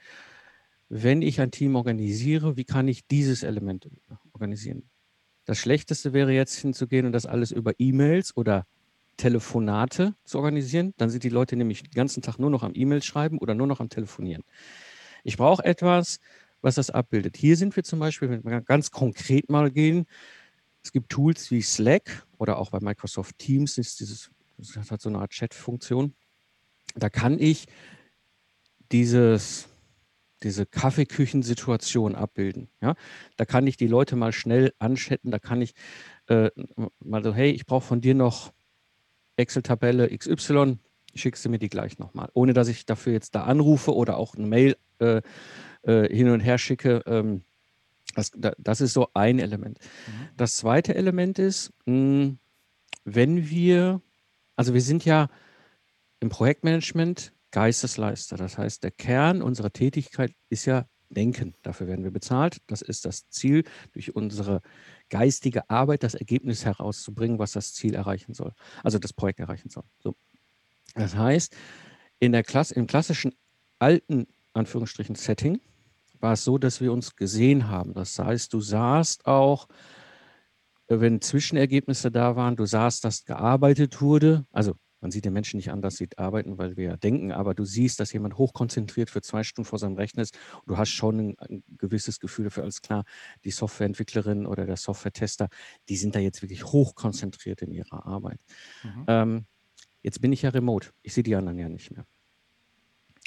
wenn 0.90 1.22
ich 1.22 1.40
ein 1.40 1.52
Team 1.52 1.76
organisiere, 1.76 2.58
wie 2.58 2.66
kann 2.66 2.88
ich 2.88 3.08
dieses 3.08 3.44
Element 3.44 3.88
organisieren? 4.34 4.89
Das 5.50 5.58
Schlechteste 5.58 6.14
wäre 6.14 6.32
jetzt 6.32 6.60
hinzugehen 6.60 7.08
und 7.08 7.12
das 7.12 7.26
alles 7.26 7.50
über 7.52 7.74
E-Mails 7.80 8.38
oder 8.38 8.68
Telefonate 9.18 10.14
zu 10.24 10.38
organisieren. 10.38 10.94
Dann 10.98 11.10
sind 11.10 11.24
die 11.24 11.30
Leute 11.30 11.56
nämlich 11.56 11.82
den 11.82 11.90
ganzen 11.90 12.22
Tag 12.22 12.38
nur 12.38 12.52
noch 12.52 12.62
am 12.62 12.74
E-Mail 12.76 13.02
schreiben 13.02 13.40
oder 13.40 13.56
nur 13.56 13.66
noch 13.66 13.80
am 13.80 13.90
Telefonieren. 13.90 14.44
Ich 15.24 15.38
brauche 15.38 15.66
etwas, 15.66 16.20
was 16.62 16.76
das 16.76 16.92
abbildet. 16.92 17.36
Hier 17.36 17.58
sind 17.58 17.76
wir 17.76 17.84
zum 17.84 17.98
Beispiel, 17.98 18.30
wenn 18.30 18.44
wir 18.44 18.62
ganz 18.62 18.92
konkret 18.92 19.50
mal 19.50 19.72
gehen, 19.72 20.06
es 20.84 20.92
gibt 20.92 21.10
Tools 21.10 21.50
wie 21.50 21.64
Slack 21.64 22.28
oder 22.38 22.60
auch 22.60 22.70
bei 22.70 22.80
Microsoft 22.80 23.40
Teams 23.40 23.80
ist 23.80 24.02
dieses, 24.02 24.30
das 24.60 24.92
hat 24.92 25.02
so 25.02 25.10
eine 25.10 25.18
Art 25.18 25.32
Chat-Funktion. 25.32 26.14
Da 26.94 27.10
kann 27.10 27.40
ich 27.40 27.66
dieses 28.92 29.69
diese 30.44 30.66
Kaffeeküchensituation 30.66 32.16
abbilden. 32.16 32.70
Ja? 32.82 32.96
Da 33.38 33.46
kann 33.46 33.68
ich 33.68 33.78
die 33.78 33.88
Leute 33.88 34.16
mal 34.16 34.32
schnell 34.32 34.74
anchatten, 34.80 35.32
da 35.32 35.40
kann 35.40 35.62
ich 35.62 35.74
äh, 36.28 36.50
mal 37.00 37.24
so, 37.24 37.34
hey, 37.34 37.52
ich 37.52 37.66
brauche 37.66 37.86
von 37.86 38.02
dir 38.02 38.16
noch 38.16 38.54
Excel-Tabelle 39.38 40.16
XY, 40.16 40.78
schickst 41.16 41.44
du 41.46 41.50
mir 41.50 41.60
die 41.60 41.70
gleich 41.70 42.00
nochmal, 42.00 42.30
ohne 42.34 42.54
dass 42.54 42.68
ich 42.68 42.86
dafür 42.86 43.14
jetzt 43.14 43.36
da 43.36 43.44
anrufe 43.44 43.96
oder 43.96 44.18
auch 44.18 44.36
eine 44.36 44.48
Mail 44.48 44.78
äh, 45.00 45.22
äh, 45.84 46.16
hin 46.16 46.30
und 46.30 46.40
her 46.40 46.58
schicke. 46.58 47.04
Ähm, 47.06 47.44
das, 48.16 48.32
das, 48.58 48.82
ist 48.82 48.94
so 48.94 49.10
ein 49.14 49.40
Element. 49.40 49.80
Mhm. 50.08 50.30
Das 50.36 50.58
zweite 50.58 50.96
Element 50.96 51.40
ist, 51.40 51.72
mh, 51.86 51.94
hm, 51.94 52.40
wenn 53.06 53.50
wir, 53.50 54.02
also 54.56 54.74
wir 54.74 54.82
sind 54.82 55.06
ja 55.06 55.30
im 56.20 56.30
Projektmanagement 56.30 57.32
Geistesleister. 57.52 58.38
Das 58.38 58.58
heißt, 58.58 58.84
der 58.84 58.92
Kern 58.92 59.42
unserer 59.42 59.72
Tätigkeit 59.72 60.34
ist 60.50 60.66
ja 60.66 60.86
Denken. 61.10 61.56
Dafür 61.64 61.88
werden 61.88 62.04
wir 62.04 62.12
bezahlt. 62.12 62.62
Das 62.68 62.82
ist 62.82 63.06
das 63.06 63.28
Ziel, 63.30 63.64
durch 63.94 64.16
unsere 64.16 64.62
geistige 65.10 65.68
Arbeit 65.70 66.04
das 66.04 66.14
Ergebnis 66.14 66.66
herauszubringen, 66.66 67.40
was 67.40 67.54
das 67.54 67.74
Ziel 67.74 67.96
erreichen 67.96 68.34
soll, 68.34 68.54
also 68.84 69.00
das 69.00 69.14
Projekt 69.14 69.40
erreichen 69.40 69.70
soll. 69.70 69.84
So. 69.98 70.16
Das 70.94 71.16
heißt, 71.16 71.56
in 72.20 72.32
der 72.32 72.44
Klasse, 72.44 72.76
im 72.76 72.86
klassischen 72.86 73.34
alten 73.80 74.28
Anführungsstrichen 74.54 75.16
Setting 75.16 75.60
war 76.20 76.34
es 76.34 76.44
so, 76.44 76.58
dass 76.58 76.82
wir 76.82 76.92
uns 76.92 77.16
gesehen 77.16 77.70
haben. 77.70 77.94
Das 77.94 78.20
heißt, 78.20 78.54
du 78.54 78.60
sahst 78.60 79.26
auch, 79.26 79.68
wenn 80.88 81.22
Zwischenergebnisse 81.22 82.12
da 82.12 82.36
waren, 82.36 82.56
du 82.56 82.66
sahst, 82.66 83.06
dass 83.06 83.26
gearbeitet 83.26 84.02
wurde, 84.02 84.46
also 84.52 84.76
man 85.02 85.12
sieht 85.12 85.26
den 85.26 85.34
Menschen 85.34 85.58
nicht 85.58 85.72
an, 85.72 85.82
dass 85.82 85.98
sie 85.98 86.10
arbeiten, 86.18 86.58
weil 86.58 86.78
wir 86.78 86.98
denken, 86.98 87.32
aber 87.32 87.54
du 87.54 87.66
siehst, 87.66 88.00
dass 88.00 88.14
jemand 88.14 88.38
hochkonzentriert 88.38 89.10
für 89.10 89.22
zwei 89.22 89.44
Stunden 89.44 89.68
vor 89.68 89.80
seinem 89.80 89.96
Rechner 89.96 90.24
ist 90.24 90.38
und 90.58 90.70
du 90.70 90.78
hast 90.78 90.90
schon 90.90 91.20
ein, 91.20 91.36
ein 91.40 91.64
gewisses 91.78 92.20
Gefühl 92.20 92.46
dafür, 92.46 92.64
alles 92.64 92.82
klar, 92.82 93.06
die 93.44 93.52
Softwareentwicklerin 93.52 94.46
oder 94.46 94.66
der 94.66 94.78
Softwaretester, 94.78 95.50
die 95.88 95.98
sind 95.98 96.16
da 96.16 96.20
jetzt 96.20 96.42
wirklich 96.42 96.66
hochkonzentriert 96.66 97.62
in 97.62 97.72
ihrer 97.72 98.06
Arbeit. 98.06 98.40
Mhm. 98.84 99.06
Ähm, 99.08 99.46
jetzt 100.04 100.22
bin 100.22 100.32
ich 100.32 100.42
ja 100.42 100.50
remote, 100.50 100.90
ich 101.02 101.14
sehe 101.14 101.24
die 101.24 101.36
anderen 101.36 101.58
ja 101.58 101.70
nicht 101.70 101.92
mehr. 101.92 102.06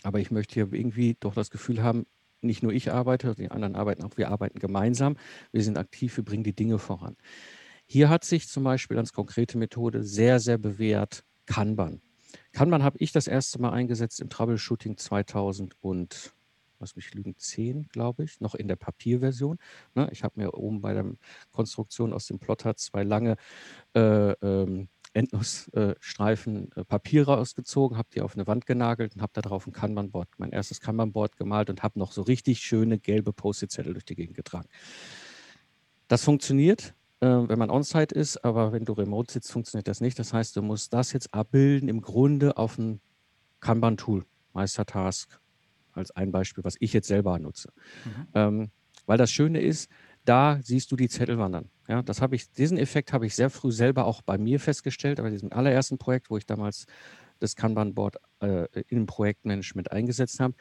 Aber 0.02 0.18
ich 0.18 0.30
möchte 0.30 0.54
hier 0.54 0.72
irgendwie 0.72 1.16
doch 1.20 1.34
das 1.34 1.50
Gefühl 1.50 1.82
haben, 1.82 2.06
nicht 2.42 2.62
nur 2.62 2.72
ich 2.72 2.90
arbeite, 2.90 3.34
die 3.36 3.50
anderen 3.50 3.76
arbeiten 3.76 4.02
auch, 4.02 4.16
wir 4.16 4.30
arbeiten 4.30 4.58
gemeinsam, 4.58 5.16
wir 5.52 5.62
sind 5.62 5.78
aktiv, 5.78 6.16
wir 6.16 6.24
bringen 6.24 6.42
die 6.42 6.54
Dinge 6.54 6.78
voran. 6.78 7.16
Hier 7.86 8.08
hat 8.08 8.24
sich 8.24 8.48
zum 8.48 8.64
Beispiel 8.64 8.98
als 8.98 9.12
konkrete 9.12 9.58
Methode 9.58 10.02
sehr, 10.02 10.40
sehr 10.40 10.58
bewährt, 10.58 11.24
Kanban. 11.46 12.00
Kanban 12.52 12.82
habe 12.82 12.98
ich 12.98 13.12
das 13.12 13.26
erste 13.26 13.60
Mal 13.60 13.70
eingesetzt 13.70 14.20
im 14.20 14.28
Troubleshooting 14.28 14.96
2000 14.96 15.76
und 15.80 16.34
was 16.82 16.96
mich 16.96 17.14
lügen, 17.14 17.36
10, 17.36 17.88
glaube 17.88 18.24
ich, 18.24 18.40
noch 18.40 18.54
in 18.54 18.68
der 18.68 18.76
Papierversion. 18.76 19.58
Ne, 19.94 20.08
ich 20.12 20.24
habe 20.24 20.40
mir 20.40 20.54
oben 20.54 20.80
bei 20.80 20.92
der 20.92 21.06
Konstruktion 21.52 22.12
aus 22.12 22.26
dem 22.26 22.40
Plotter 22.40 22.76
zwei 22.76 23.04
lange 23.04 23.36
äh, 23.94 24.32
ähm, 24.32 24.88
endlos 25.14 25.68
äh, 25.74 25.94
äh, 25.94 26.84
Papier 26.84 27.24
rausgezogen, 27.24 27.96
habe 27.96 28.08
die 28.14 28.20
auf 28.20 28.34
eine 28.34 28.46
Wand 28.46 28.66
genagelt 28.66 29.14
und 29.14 29.22
habe 29.22 29.32
da 29.34 29.42
drauf 29.42 29.66
ein 29.66 29.72
Kanban-Board, 29.72 30.28
mein 30.38 30.50
erstes 30.50 30.80
Kanban-Board 30.80 31.36
gemalt 31.36 31.70
und 31.70 31.82
habe 31.82 31.98
noch 31.98 32.12
so 32.12 32.22
richtig 32.22 32.60
schöne 32.60 32.98
gelbe 32.98 33.32
Post-it-Zettel 33.32 33.92
durch 33.92 34.04
die 34.04 34.16
Gegend 34.16 34.36
getragen. 34.36 34.68
Das 36.08 36.24
funktioniert, 36.24 36.94
äh, 37.22 37.48
wenn 37.48 37.58
man 37.58 37.70
on-site 37.70 38.14
ist, 38.14 38.44
aber 38.44 38.72
wenn 38.72 38.84
du 38.84 38.92
remote 38.92 39.32
sitzt, 39.32 39.52
funktioniert 39.52 39.86
das 39.86 40.00
nicht. 40.00 40.18
Das 40.18 40.32
heißt, 40.32 40.56
du 40.56 40.62
musst 40.62 40.92
das 40.92 41.12
jetzt 41.12 41.32
abbilden 41.32 41.88
im 41.88 42.00
Grunde 42.00 42.56
auf 42.56 42.78
ein 42.78 43.00
Kanban-Tool, 43.60 44.26
Meistertask 44.52 45.40
als 45.92 46.10
ein 46.10 46.32
Beispiel, 46.32 46.64
was 46.64 46.74
ich 46.80 46.92
jetzt 46.92 47.06
selber 47.06 47.38
nutze. 47.38 47.70
Mhm. 48.04 48.26
Ähm, 48.34 48.70
weil 49.06 49.18
das 49.18 49.30
Schöne 49.30 49.60
ist, 49.60 49.88
da 50.24 50.58
siehst 50.62 50.90
du 50.90 50.96
die 50.96 51.08
Zettel 51.08 51.38
wandern. 51.38 51.70
Ja, 51.86 52.02
das 52.02 52.20
habe 52.20 52.34
ich, 52.34 52.50
diesen 52.50 52.76
Effekt 52.76 53.12
habe 53.12 53.26
ich 53.26 53.36
sehr 53.36 53.50
früh 53.50 53.70
selber 53.70 54.06
auch 54.06 54.22
bei 54.22 54.36
mir 54.36 54.58
festgestellt, 54.58 55.18
bei 55.18 55.30
diesem 55.30 55.52
allerersten 55.52 55.98
Projekt, 55.98 56.28
wo 56.28 56.36
ich 56.38 56.46
damals 56.46 56.86
das 57.38 57.54
Kanban-Board 57.54 58.16
äh, 58.40 58.66
im 58.88 59.06
Projektmanagement 59.06 59.92
eingesetzt 59.92 60.40
habe. 60.40 60.54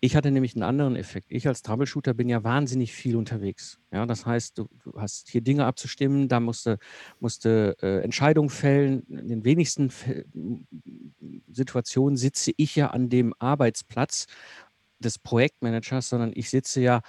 Ich 0.00 0.14
hatte 0.14 0.30
nämlich 0.30 0.54
einen 0.54 0.62
anderen 0.62 0.94
Effekt. 0.94 1.28
Ich 1.30 1.48
als 1.48 1.62
Troubleshooter 1.62 2.12
bin 2.12 2.28
ja 2.28 2.44
wahnsinnig 2.44 2.92
viel 2.92 3.16
unterwegs. 3.16 3.78
Ja, 3.90 4.04
das 4.04 4.26
heißt, 4.26 4.58
du, 4.58 4.68
du 4.84 5.00
hast 5.00 5.30
hier 5.30 5.40
Dinge 5.40 5.64
abzustimmen, 5.64 6.28
da 6.28 6.38
musste, 6.38 6.78
musste 7.18 7.76
äh, 7.80 8.02
Entscheidungen 8.04 8.50
fällen. 8.50 9.04
In 9.08 9.28
den 9.28 9.44
wenigsten 9.44 9.86
F 9.86 10.06
Situationen 11.50 12.18
sitze 12.18 12.52
ich 12.56 12.76
ja 12.76 12.88
an 12.88 13.08
dem 13.08 13.34
Arbeitsplatz 13.38 14.26
des 14.98 15.18
Projektmanagers, 15.18 16.10
sondern 16.10 16.32
ich 16.34 16.50
sitze 16.50 16.80
ja 16.82 17.00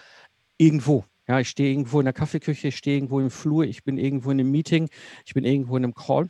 irgendwo. 0.58 1.06
Ja, 1.28 1.42
ich 1.42 1.50
stehe 1.50 1.70
irgendwo 1.70 2.00
in 2.00 2.06
der 2.06 2.14
Kaffeeküche, 2.14 2.70
ich 2.70 2.78
stehe 2.78 2.96
irgendwo 2.96 3.20
im 3.20 3.30
Flur, 3.30 3.66
ich 3.66 3.84
bin 3.84 3.98
irgendwo 3.98 4.32
in 4.32 4.40
einem 4.40 4.52
Meeting, 4.52 4.90
ich 5.26 5.34
bin 5.34 5.44
irgendwo 5.44 5.76
in 5.76 5.84
einem 5.84 5.94
Call. 5.94 6.30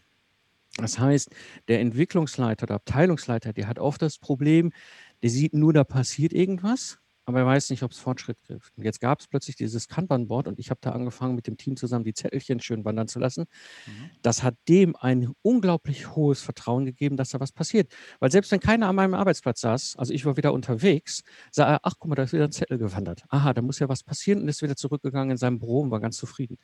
Das 0.77 0.99
heißt, 0.99 1.29
der 1.67 1.79
Entwicklungsleiter 1.81 2.63
oder 2.63 2.75
Abteilungsleiter, 2.75 3.53
der 3.53 3.67
hat 3.67 3.79
oft 3.79 4.01
das 4.01 4.19
Problem, 4.19 4.71
der 5.21 5.29
sieht 5.29 5.53
nur, 5.53 5.73
da 5.73 5.83
passiert 5.83 6.33
irgendwas 6.33 6.99
aber 7.27 7.39
er 7.39 7.45
weiß 7.45 7.71
nicht, 7.71 7.83
ob 7.83 7.91
es 7.91 7.99
Fortschritt 7.99 8.41
gibt. 8.47 8.71
Und 8.77 8.85
jetzt 8.85 9.01
gab 9.01 9.19
es 9.19 9.27
plötzlich 9.27 9.57
dieses 9.57 9.89
Kanban-Board 9.89 10.47
und 10.47 10.59
ich 10.59 10.69
habe 10.69 10.79
da 10.81 10.91
angefangen, 10.91 11.35
mit 11.35 11.45
dem 11.45 11.57
Team 11.57 11.75
zusammen 11.75 12.05
die 12.05 12.13
Zettelchen 12.13 12.61
schön 12.61 12.85
wandern 12.85 13.09
zu 13.09 13.19
lassen. 13.19 13.47
Mhm. 13.85 14.11
Das 14.21 14.43
hat 14.43 14.55
dem 14.69 14.95
ein 14.95 15.33
unglaublich 15.41 16.15
hohes 16.15 16.41
Vertrauen 16.41 16.85
gegeben, 16.85 17.17
dass 17.17 17.31
da 17.31 17.41
was 17.41 17.51
passiert. 17.51 17.91
Weil 18.21 18.31
selbst 18.31 18.49
wenn 18.53 18.61
keiner 18.61 18.87
an 18.87 18.95
meinem 18.95 19.13
Arbeitsplatz 19.13 19.59
saß, 19.59 19.97
also 19.97 20.13
ich 20.13 20.25
war 20.25 20.37
wieder 20.37 20.53
unterwegs, 20.53 21.21
sah 21.51 21.67
er, 21.67 21.79
ach 21.83 21.95
guck 21.99 22.07
mal, 22.07 22.15
da 22.15 22.23
ist 22.23 22.31
wieder 22.31 22.45
ein 22.45 22.53
Zettel 22.53 22.77
gewandert. 22.77 23.23
Aha, 23.27 23.53
da 23.53 23.61
muss 23.61 23.79
ja 23.79 23.89
was 23.89 24.03
passieren 24.03 24.43
und 24.43 24.47
ist 24.47 24.61
wieder 24.61 24.77
zurückgegangen 24.77 25.31
in 25.31 25.37
seinem 25.37 25.59
Büro 25.59 25.81
und 25.81 25.91
war 25.91 25.99
ganz 25.99 26.15
zufrieden. 26.15 26.57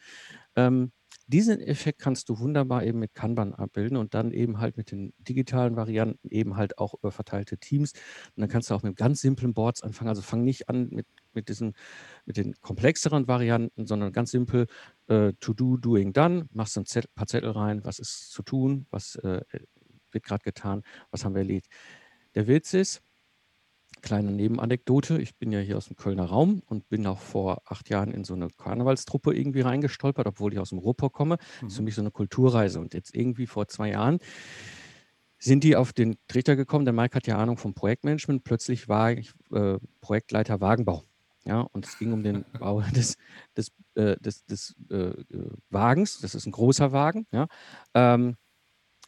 Ähm, 0.55 0.93
diesen 1.27 1.59
Effekt 1.59 1.99
kannst 1.99 2.29
du 2.29 2.39
wunderbar 2.39 2.83
eben 2.83 2.99
mit 2.99 3.13
Kanban 3.13 3.53
abbilden 3.53 3.97
und 3.97 4.13
dann 4.13 4.31
eben 4.31 4.59
halt 4.59 4.77
mit 4.77 4.91
den 4.91 5.13
digitalen 5.17 5.75
Varianten 5.75 6.29
eben 6.29 6.57
halt 6.57 6.77
auch 6.77 6.93
über 6.95 7.11
verteilte 7.11 7.57
Teams. 7.57 7.93
Und 8.35 8.41
dann 8.41 8.49
kannst 8.49 8.69
du 8.69 8.75
auch 8.75 8.83
mit 8.83 8.95
ganz 8.97 9.21
simplen 9.21 9.53
Boards 9.53 9.81
anfangen. 9.81 10.09
Also 10.09 10.21
fang 10.21 10.43
nicht 10.43 10.69
an 10.69 10.89
mit, 10.89 11.07
mit 11.33 11.49
diesen, 11.49 11.75
mit 12.25 12.37
den 12.37 12.53
komplexeren 12.61 13.27
Varianten, 13.27 13.87
sondern 13.87 14.11
ganz 14.11 14.31
simpel 14.31 14.67
äh, 15.07 15.33
to 15.39 15.53
do, 15.53 15.77
doing, 15.77 16.13
done. 16.13 16.47
Machst 16.51 16.77
ein 16.77 16.85
Zettel, 16.85 17.09
paar 17.15 17.27
Zettel 17.27 17.51
rein, 17.51 17.83
was 17.83 17.99
ist 17.99 18.31
zu 18.31 18.43
tun, 18.43 18.85
was 18.89 19.15
äh, 19.15 19.41
wird 20.11 20.23
gerade 20.23 20.43
getan, 20.43 20.83
was 21.11 21.25
haben 21.25 21.33
wir 21.33 21.39
erledigt. 21.39 21.69
Der 22.35 22.47
Witz 22.47 22.73
ist, 22.73 23.01
kleine 24.03 24.31
Nebenanekdote. 24.31 25.19
Ich 25.19 25.35
bin 25.35 25.51
ja 25.51 25.59
hier 25.59 25.77
aus 25.77 25.87
dem 25.87 25.95
Kölner 25.95 26.25
Raum 26.25 26.61
und 26.67 26.87
bin 26.89 27.07
auch 27.07 27.19
vor 27.19 27.63
acht 27.65 27.89
Jahren 27.89 28.11
in 28.11 28.23
so 28.23 28.35
eine 28.35 28.49
Karnevalstruppe 28.49 29.35
irgendwie 29.35 29.61
reingestolpert, 29.61 30.27
obwohl 30.27 30.53
ich 30.53 30.59
aus 30.59 30.69
dem 30.69 30.77
Ruhrpott 30.77 31.13
komme. 31.13 31.37
Das 31.37 31.69
ist 31.69 31.75
für 31.75 31.81
mhm. 31.81 31.85
mich 31.85 31.95
so 31.95 32.01
eine 32.01 32.11
Kulturreise. 32.11 32.79
Und 32.79 32.93
jetzt 32.93 33.15
irgendwie 33.15 33.47
vor 33.47 33.67
zwei 33.67 33.89
Jahren 33.89 34.19
sind 35.39 35.63
die 35.63 35.75
auf 35.75 35.91
den 35.93 36.17
Trichter 36.27 36.55
gekommen. 36.55 36.85
Der 36.85 36.93
Mike 36.93 37.15
hat 37.15 37.25
ja 37.25 37.37
Ahnung 37.37 37.57
vom 37.57 37.73
Projektmanagement. 37.73 38.43
Plötzlich 38.43 38.87
war 38.87 39.11
ich 39.11 39.33
äh, 39.51 39.77
Projektleiter 40.01 40.61
Wagenbau. 40.61 41.03
Ja, 41.45 41.61
und 41.61 41.85
es 41.85 41.97
ging 41.97 42.13
um 42.13 42.23
den 42.23 42.45
Bau 42.59 42.81
des, 42.81 43.17
des, 43.57 43.71
äh, 43.95 44.15
des, 44.19 44.45
des 44.45 44.75
äh, 44.89 44.95
äh 44.95 45.49
Wagens. 45.69 46.19
Das 46.21 46.35
ist 46.35 46.45
ein 46.45 46.51
großer 46.51 46.91
Wagen. 46.91 47.25
Ja. 47.31 47.47
Ähm, 47.93 48.35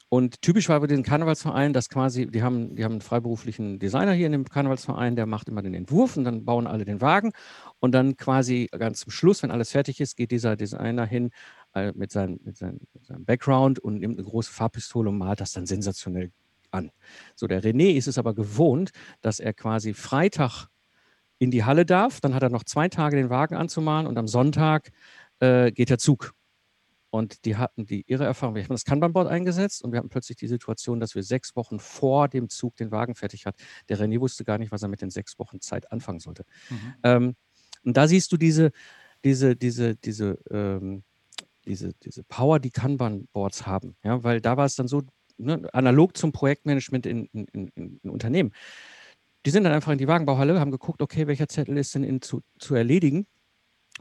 und 0.09 0.41
typisch 0.41 0.69
war 0.69 0.79
bei 0.79 0.87
den 0.87 1.03
Karnevalsvereinen, 1.03 1.73
dass 1.73 1.89
quasi, 1.89 2.27
die 2.27 2.43
haben, 2.43 2.75
die 2.75 2.83
haben 2.83 2.93
einen 2.93 3.01
freiberuflichen 3.01 3.79
Designer 3.79 4.13
hier 4.13 4.27
in 4.27 4.33
dem 4.33 4.45
Karnevalsverein, 4.45 5.15
der 5.15 5.25
macht 5.25 5.49
immer 5.49 5.63
den 5.63 5.73
Entwurf 5.73 6.15
und 6.15 6.25
dann 6.25 6.45
bauen 6.45 6.67
alle 6.67 6.85
den 6.85 7.01
Wagen. 7.01 7.31
Und 7.79 7.91
dann 7.93 8.15
quasi 8.15 8.69
ganz 8.71 8.99
zum 9.01 9.11
Schluss, 9.11 9.41
wenn 9.41 9.51
alles 9.51 9.71
fertig 9.71 9.99
ist, 9.99 10.15
geht 10.15 10.31
dieser 10.31 10.55
Designer 10.55 11.05
hin 11.05 11.31
äh, 11.73 11.91
mit, 11.95 12.11
seinem, 12.11 12.39
mit, 12.43 12.55
seinem, 12.55 12.79
mit 12.93 13.05
seinem 13.05 13.25
Background 13.25 13.79
und 13.79 13.99
nimmt 13.99 14.17
eine 14.17 14.27
große 14.27 14.51
Farbpistole 14.51 15.09
und 15.09 15.17
malt 15.17 15.41
das 15.41 15.53
dann 15.53 15.65
sensationell 15.65 16.31
an. 16.69 16.91
So, 17.35 17.47
der 17.47 17.63
René 17.63 17.95
ist 17.95 18.07
es 18.07 18.17
aber 18.17 18.35
gewohnt, 18.35 18.91
dass 19.21 19.39
er 19.39 19.53
quasi 19.53 19.93
Freitag 19.93 20.67
in 21.39 21.51
die 21.51 21.63
Halle 21.63 21.85
darf, 21.85 22.21
dann 22.21 22.33
hat 22.33 22.43
er 22.43 22.49
noch 22.49 22.63
zwei 22.63 22.87
Tage 22.89 23.17
den 23.17 23.29
Wagen 23.29 23.55
anzumalen 23.55 24.07
und 24.07 24.17
am 24.17 24.27
Sonntag 24.27 24.91
äh, 25.39 25.71
geht 25.71 25.89
der 25.89 25.97
Zug. 25.97 26.33
Und 27.15 27.45
die 27.45 27.55
hatten 27.55 27.85
die 27.85 28.03
ihre 28.07 28.25
Erfahrung. 28.25 28.55
Wir 28.55 28.63
haben 28.63 28.73
das 28.73 28.83
Kanban-Board 28.83 29.29
eingesetzt 29.29 29.81
und 29.81 29.93
wir 29.93 29.99
hatten 29.99 30.09
plötzlich 30.09 30.35
die 30.35 30.49
Situation, 30.49 30.99
dass 30.99 31.15
wir 31.15 31.23
sechs 31.23 31.55
Wochen 31.55 31.79
vor 31.79 32.27
dem 32.27 32.49
Zug 32.49 32.75
den 32.75 32.91
Wagen 32.91 33.15
fertig 33.15 33.45
hat. 33.45 33.55
Der 33.87 33.97
René 33.97 34.19
wusste 34.19 34.43
gar 34.43 34.57
nicht, 34.57 34.73
was 34.73 34.81
er 34.81 34.89
mit 34.89 35.01
den 35.01 35.09
sechs 35.09 35.39
Wochen 35.39 35.61
Zeit 35.61 35.93
anfangen 35.93 36.19
sollte. 36.19 36.43
Mhm. 36.69 36.93
Ähm, 37.03 37.35
und 37.85 37.95
da 37.95 38.09
siehst 38.09 38.33
du 38.33 38.37
diese, 38.37 38.71
diese, 39.23 39.55
diese, 39.55 39.95
diese, 39.95 40.37
ähm, 40.51 41.03
diese, 41.65 41.93
diese 42.03 42.25
Power, 42.25 42.59
die 42.59 42.71
Kanban-Boards 42.71 43.65
haben. 43.65 43.95
Ja, 44.03 44.21
weil 44.25 44.41
da 44.41 44.57
war 44.57 44.65
es 44.65 44.75
dann 44.75 44.89
so, 44.89 45.03
ne, 45.37 45.69
analog 45.71 46.17
zum 46.17 46.33
Projektmanagement 46.33 47.05
in, 47.05 47.27
in, 47.27 47.47
in, 47.53 47.99
in, 48.01 48.09
Unternehmen. 48.09 48.51
Die 49.45 49.51
sind 49.51 49.63
dann 49.63 49.71
einfach 49.71 49.93
in 49.93 49.99
die 49.99 50.09
Wagenbauhalle, 50.09 50.59
haben 50.59 50.71
geguckt, 50.71 51.01
okay, 51.01 51.27
welcher 51.27 51.47
Zettel 51.47 51.77
ist 51.77 51.95
denn 51.95 52.03
in, 52.03 52.21
zu, 52.21 52.41
zu 52.59 52.75
erledigen 52.75 53.25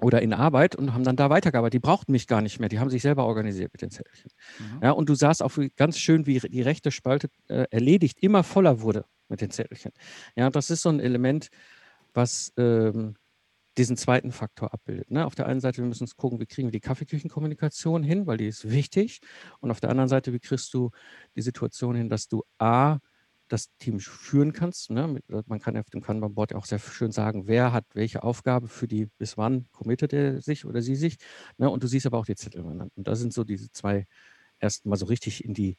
oder 0.00 0.22
in 0.22 0.32
Arbeit 0.32 0.74
und 0.74 0.92
haben 0.92 1.04
dann 1.04 1.16
da 1.16 1.30
weitergearbeitet. 1.30 1.74
Die 1.74 1.78
brauchten 1.80 2.12
mich 2.12 2.26
gar 2.26 2.40
nicht 2.42 2.58
mehr, 2.60 2.68
die 2.68 2.78
haben 2.78 2.90
sich 2.90 3.02
selber 3.02 3.26
organisiert 3.26 3.72
mit 3.72 3.82
den 3.82 3.90
Zettelchen. 3.90 4.30
Mhm. 4.58 4.80
Ja, 4.82 4.90
und 4.90 5.08
du 5.08 5.14
sahst 5.14 5.42
auch 5.42 5.52
ganz 5.76 5.98
schön, 5.98 6.26
wie 6.26 6.40
die 6.40 6.62
rechte 6.62 6.90
Spalte 6.90 7.28
äh, 7.48 7.66
erledigt 7.70 8.18
immer 8.20 8.42
voller 8.42 8.80
wurde 8.80 9.04
mit 9.28 9.40
den 9.40 9.50
Zettelchen. 9.50 9.92
Ja, 10.36 10.50
das 10.50 10.70
ist 10.70 10.82
so 10.82 10.88
ein 10.88 11.00
Element, 11.00 11.48
was 12.12 12.52
ähm, 12.56 13.14
diesen 13.76 13.96
zweiten 13.96 14.32
Faktor 14.32 14.72
abbildet. 14.72 15.10
Ne? 15.10 15.26
Auf 15.26 15.34
der 15.34 15.46
einen 15.46 15.60
Seite, 15.60 15.78
wir 15.78 15.86
müssen 15.86 16.04
uns 16.04 16.16
gucken, 16.16 16.40
wie 16.40 16.46
kriegen 16.46 16.68
wir 16.68 16.72
die 16.72 16.80
Kaffeeküchenkommunikation 16.80 18.02
hin, 18.02 18.26
weil 18.26 18.36
die 18.36 18.46
ist 18.46 18.70
wichtig. 18.70 19.20
Und 19.60 19.70
auf 19.70 19.80
der 19.80 19.90
anderen 19.90 20.08
Seite, 20.08 20.32
wie 20.32 20.38
kriegst 20.38 20.72
du 20.74 20.90
die 21.34 21.42
Situation 21.42 21.94
hin, 21.94 22.08
dass 22.08 22.28
du 22.28 22.44
A, 22.58 22.98
das 23.48 23.68
Team 23.78 24.00
führen 24.00 24.52
kannst. 24.52 24.90
Ne? 24.90 25.20
Äh, 25.28 25.42
man 25.46 25.60
kann 25.60 25.76
auf 25.76 25.90
dem 25.90 26.00
Kanban-Board 26.00 26.54
auch 26.54 26.64
sehr 26.64 26.78
schön 26.78 27.12
sagen, 27.12 27.46
wer 27.46 27.72
hat 27.72 27.84
welche 27.94 28.22
Aufgabe 28.22 28.68
für 28.68 28.88
die, 28.88 29.06
bis 29.18 29.36
wann 29.36 29.66
committet 29.72 30.12
er 30.12 30.40
sich 30.40 30.64
oder 30.64 30.82
sie 30.82 30.96
sich. 30.96 31.18
Ne? 31.58 31.68
Und 31.70 31.82
du 31.82 31.86
siehst 31.86 32.06
aber 32.06 32.18
auch 32.18 32.26
die 32.26 32.36
Zettel. 32.36 32.62
Und 32.62 32.90
da 32.96 33.14
sind 33.14 33.32
so 33.32 33.44
diese 33.44 33.70
zwei 33.70 34.06
ersten 34.58 34.88
Mal 34.88 34.96
so 34.96 35.06
richtig 35.06 35.44
in 35.44 35.54
die 35.54 35.76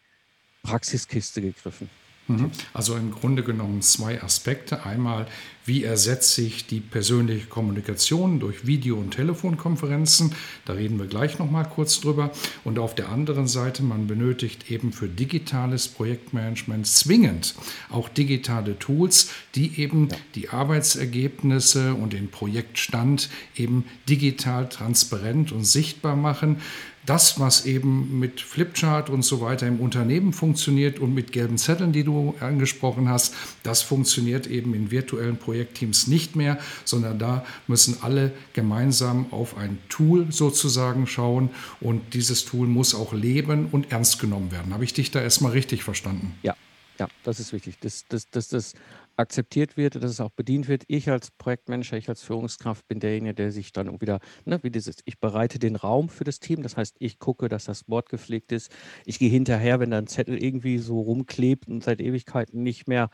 Praxiskiste 0.63 1.41
gegriffen. 1.41 1.89
Mhm. 2.27 2.51
Also 2.73 2.95
im 2.95 3.11
Grunde 3.11 3.43
genommen 3.43 3.81
zwei 3.81 4.21
Aspekte. 4.21 4.83
Einmal, 4.85 5.27
wie 5.65 5.83
ersetze 5.83 6.41
ich 6.43 6.67
die 6.67 6.79
persönliche 6.79 7.47
Kommunikation 7.47 8.39
durch 8.39 8.67
Video- 8.67 8.97
und 8.97 9.11
Telefonkonferenzen? 9.11 10.33
Da 10.65 10.73
reden 10.73 10.99
wir 10.99 11.07
gleich 11.07 11.39
noch 11.39 11.49
mal 11.49 11.63
kurz 11.63 11.99
drüber. 12.01 12.31
Und 12.63 12.77
auf 12.77 12.93
der 12.93 13.09
anderen 13.09 13.47
Seite, 13.47 13.81
man 13.81 14.07
benötigt 14.07 14.69
eben 14.69 14.93
für 14.93 15.07
digitales 15.07 15.87
Projektmanagement 15.87 16.85
zwingend 16.85 17.55
auch 17.89 18.09
digitale 18.09 18.77
Tools, 18.77 19.31
die 19.55 19.79
eben 19.79 20.09
ja. 20.09 20.17
die 20.35 20.49
Arbeitsergebnisse 20.49 21.95
und 21.95 22.13
den 22.13 22.29
Projektstand 22.29 23.29
eben 23.55 23.85
digital 24.07 24.69
transparent 24.69 25.51
und 25.51 25.65
sichtbar 25.65 26.15
machen 26.15 26.57
das, 27.05 27.39
was 27.39 27.65
eben 27.65 28.19
mit 28.19 28.41
Flipchart 28.41 29.09
und 29.09 29.23
so 29.23 29.41
weiter 29.41 29.67
im 29.67 29.79
Unternehmen 29.79 30.33
funktioniert 30.33 30.99
und 30.99 31.13
mit 31.13 31.31
gelben 31.31 31.57
Zetteln, 31.57 31.91
die 31.91 32.03
du 32.03 32.35
angesprochen 32.39 33.09
hast, 33.09 33.33
das 33.63 33.81
funktioniert 33.81 34.47
eben 34.47 34.73
in 34.73 34.91
virtuellen 34.91 35.37
Projektteams 35.37 36.07
nicht 36.07 36.35
mehr, 36.35 36.57
sondern 36.83 37.19
da 37.19 37.45
müssen 37.67 37.97
alle 38.01 38.31
gemeinsam 38.53 39.27
auf 39.31 39.57
ein 39.57 39.77
Tool 39.89 40.31
sozusagen 40.31 41.07
schauen 41.07 41.49
und 41.79 42.13
dieses 42.13 42.45
Tool 42.45 42.67
muss 42.67 42.95
auch 42.95 43.13
leben 43.13 43.67
und 43.71 43.91
ernst 43.91 44.19
genommen 44.19 44.51
werden. 44.51 44.73
Habe 44.73 44.83
ich 44.83 44.93
dich 44.93 45.11
da 45.11 45.21
erstmal 45.21 45.51
richtig 45.51 45.83
verstanden? 45.83 46.33
Ja, 46.43 46.55
ja, 46.99 47.07
das 47.23 47.39
ist 47.39 47.51
wichtig. 47.53 47.75
Das, 47.81 48.05
das, 48.07 48.29
das, 48.29 48.49
das 48.49 48.73
akzeptiert 49.17 49.77
wird, 49.77 49.95
dass 49.95 50.11
es 50.11 50.21
auch 50.21 50.31
bedient 50.31 50.67
wird. 50.67 50.83
Ich 50.87 51.09
als 51.09 51.31
Projektmanager, 51.31 51.97
ich 51.97 52.09
als 52.09 52.23
Führungskraft 52.23 52.87
bin 52.87 52.99
derjenige, 52.99 53.33
der 53.33 53.51
sich 53.51 53.71
dann 53.71 54.01
wieder, 54.01 54.19
ne, 54.45 54.59
wie 54.63 54.71
dieses, 54.71 54.97
ich 55.05 55.19
bereite 55.19 55.59
den 55.59 55.75
Raum 55.75 56.09
für 56.09 56.23
das 56.23 56.39
Team. 56.39 56.63
Das 56.63 56.77
heißt, 56.77 56.95
ich 56.99 57.19
gucke, 57.19 57.49
dass 57.49 57.65
das 57.65 57.83
Board 57.85 58.09
gepflegt 58.09 58.51
ist. 58.51 58.71
Ich 59.05 59.19
gehe 59.19 59.29
hinterher, 59.29 59.79
wenn 59.79 59.91
da 59.91 59.97
ein 59.97 60.07
Zettel 60.07 60.41
irgendwie 60.41 60.77
so 60.79 60.99
rumklebt 61.01 61.67
und 61.67 61.83
seit 61.83 62.01
Ewigkeiten 62.01 62.63
nicht 62.63 62.87
mehr 62.87 63.09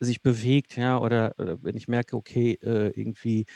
sich 0.00 0.22
bewegt, 0.22 0.76
ja, 0.76 0.98
oder, 0.98 1.34
oder 1.38 1.62
wenn 1.62 1.76
ich 1.76 1.88
merke, 1.88 2.16
okay, 2.16 2.58
äh, 2.62 2.88
irgendwie 2.98 3.46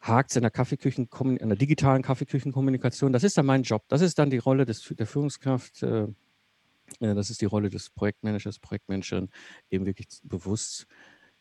hakt 0.00 0.30
es 0.30 0.36
in 0.36 0.42
der 0.42 0.50
Kaffeeküchen, 0.50 1.08
in 1.38 1.48
der 1.48 1.58
digitalen 1.58 2.02
Kaffeeküchenkommunikation. 2.02 3.12
Das 3.12 3.24
ist 3.24 3.36
dann 3.38 3.46
mein 3.46 3.62
Job. 3.62 3.84
Das 3.88 4.00
ist 4.00 4.18
dann 4.18 4.30
die 4.30 4.38
Rolle 4.38 4.64
des, 4.64 4.82
der 4.98 5.06
Führungskraft. 5.06 5.82
Äh, 5.82 5.90
Äh, 6.00 6.06
das 6.98 7.30
ist 7.30 7.40
die 7.40 7.46
Rolle 7.46 7.70
des 7.70 7.90
Projektmanagers, 7.90 8.58
Projektmanagerin, 8.58 9.28
eben 9.70 9.86
wirklich 9.86 10.08
bewusst 10.22 10.86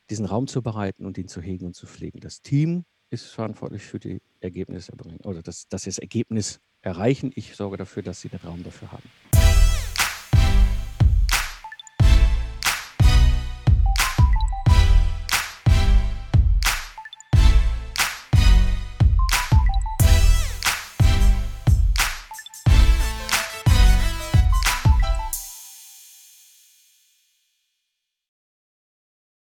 diesen 0.10 0.26
Raum 0.26 0.48
zu 0.48 0.62
bereiten 0.62 1.06
und 1.06 1.18
ihn 1.18 1.28
zu 1.28 1.42
hegen 1.42 1.66
und 1.66 1.76
zu 1.76 1.88
pflegen. 1.88 2.20
Das 2.20 2.42
Team 2.42 2.86
ist 3.10 3.26
verantwortlich 3.26 3.84
für 3.84 4.00
die 4.00 4.22
Ergebnisse 4.40 4.92
erbringen 4.92 5.20
oder 5.24 5.42
dass, 5.42 5.68
dass 5.68 5.84
sie 5.84 5.90
das 5.90 5.98
Ergebnis 5.98 6.60
erreichen. 6.82 7.32
Ich 7.36 7.56
sorge 7.56 7.78
dafür, 7.78 8.04
dass 8.04 8.22
sie 8.22 8.30
den 8.30 8.40
Raum 8.40 8.64
dafür 8.64 8.92
haben. 8.92 9.29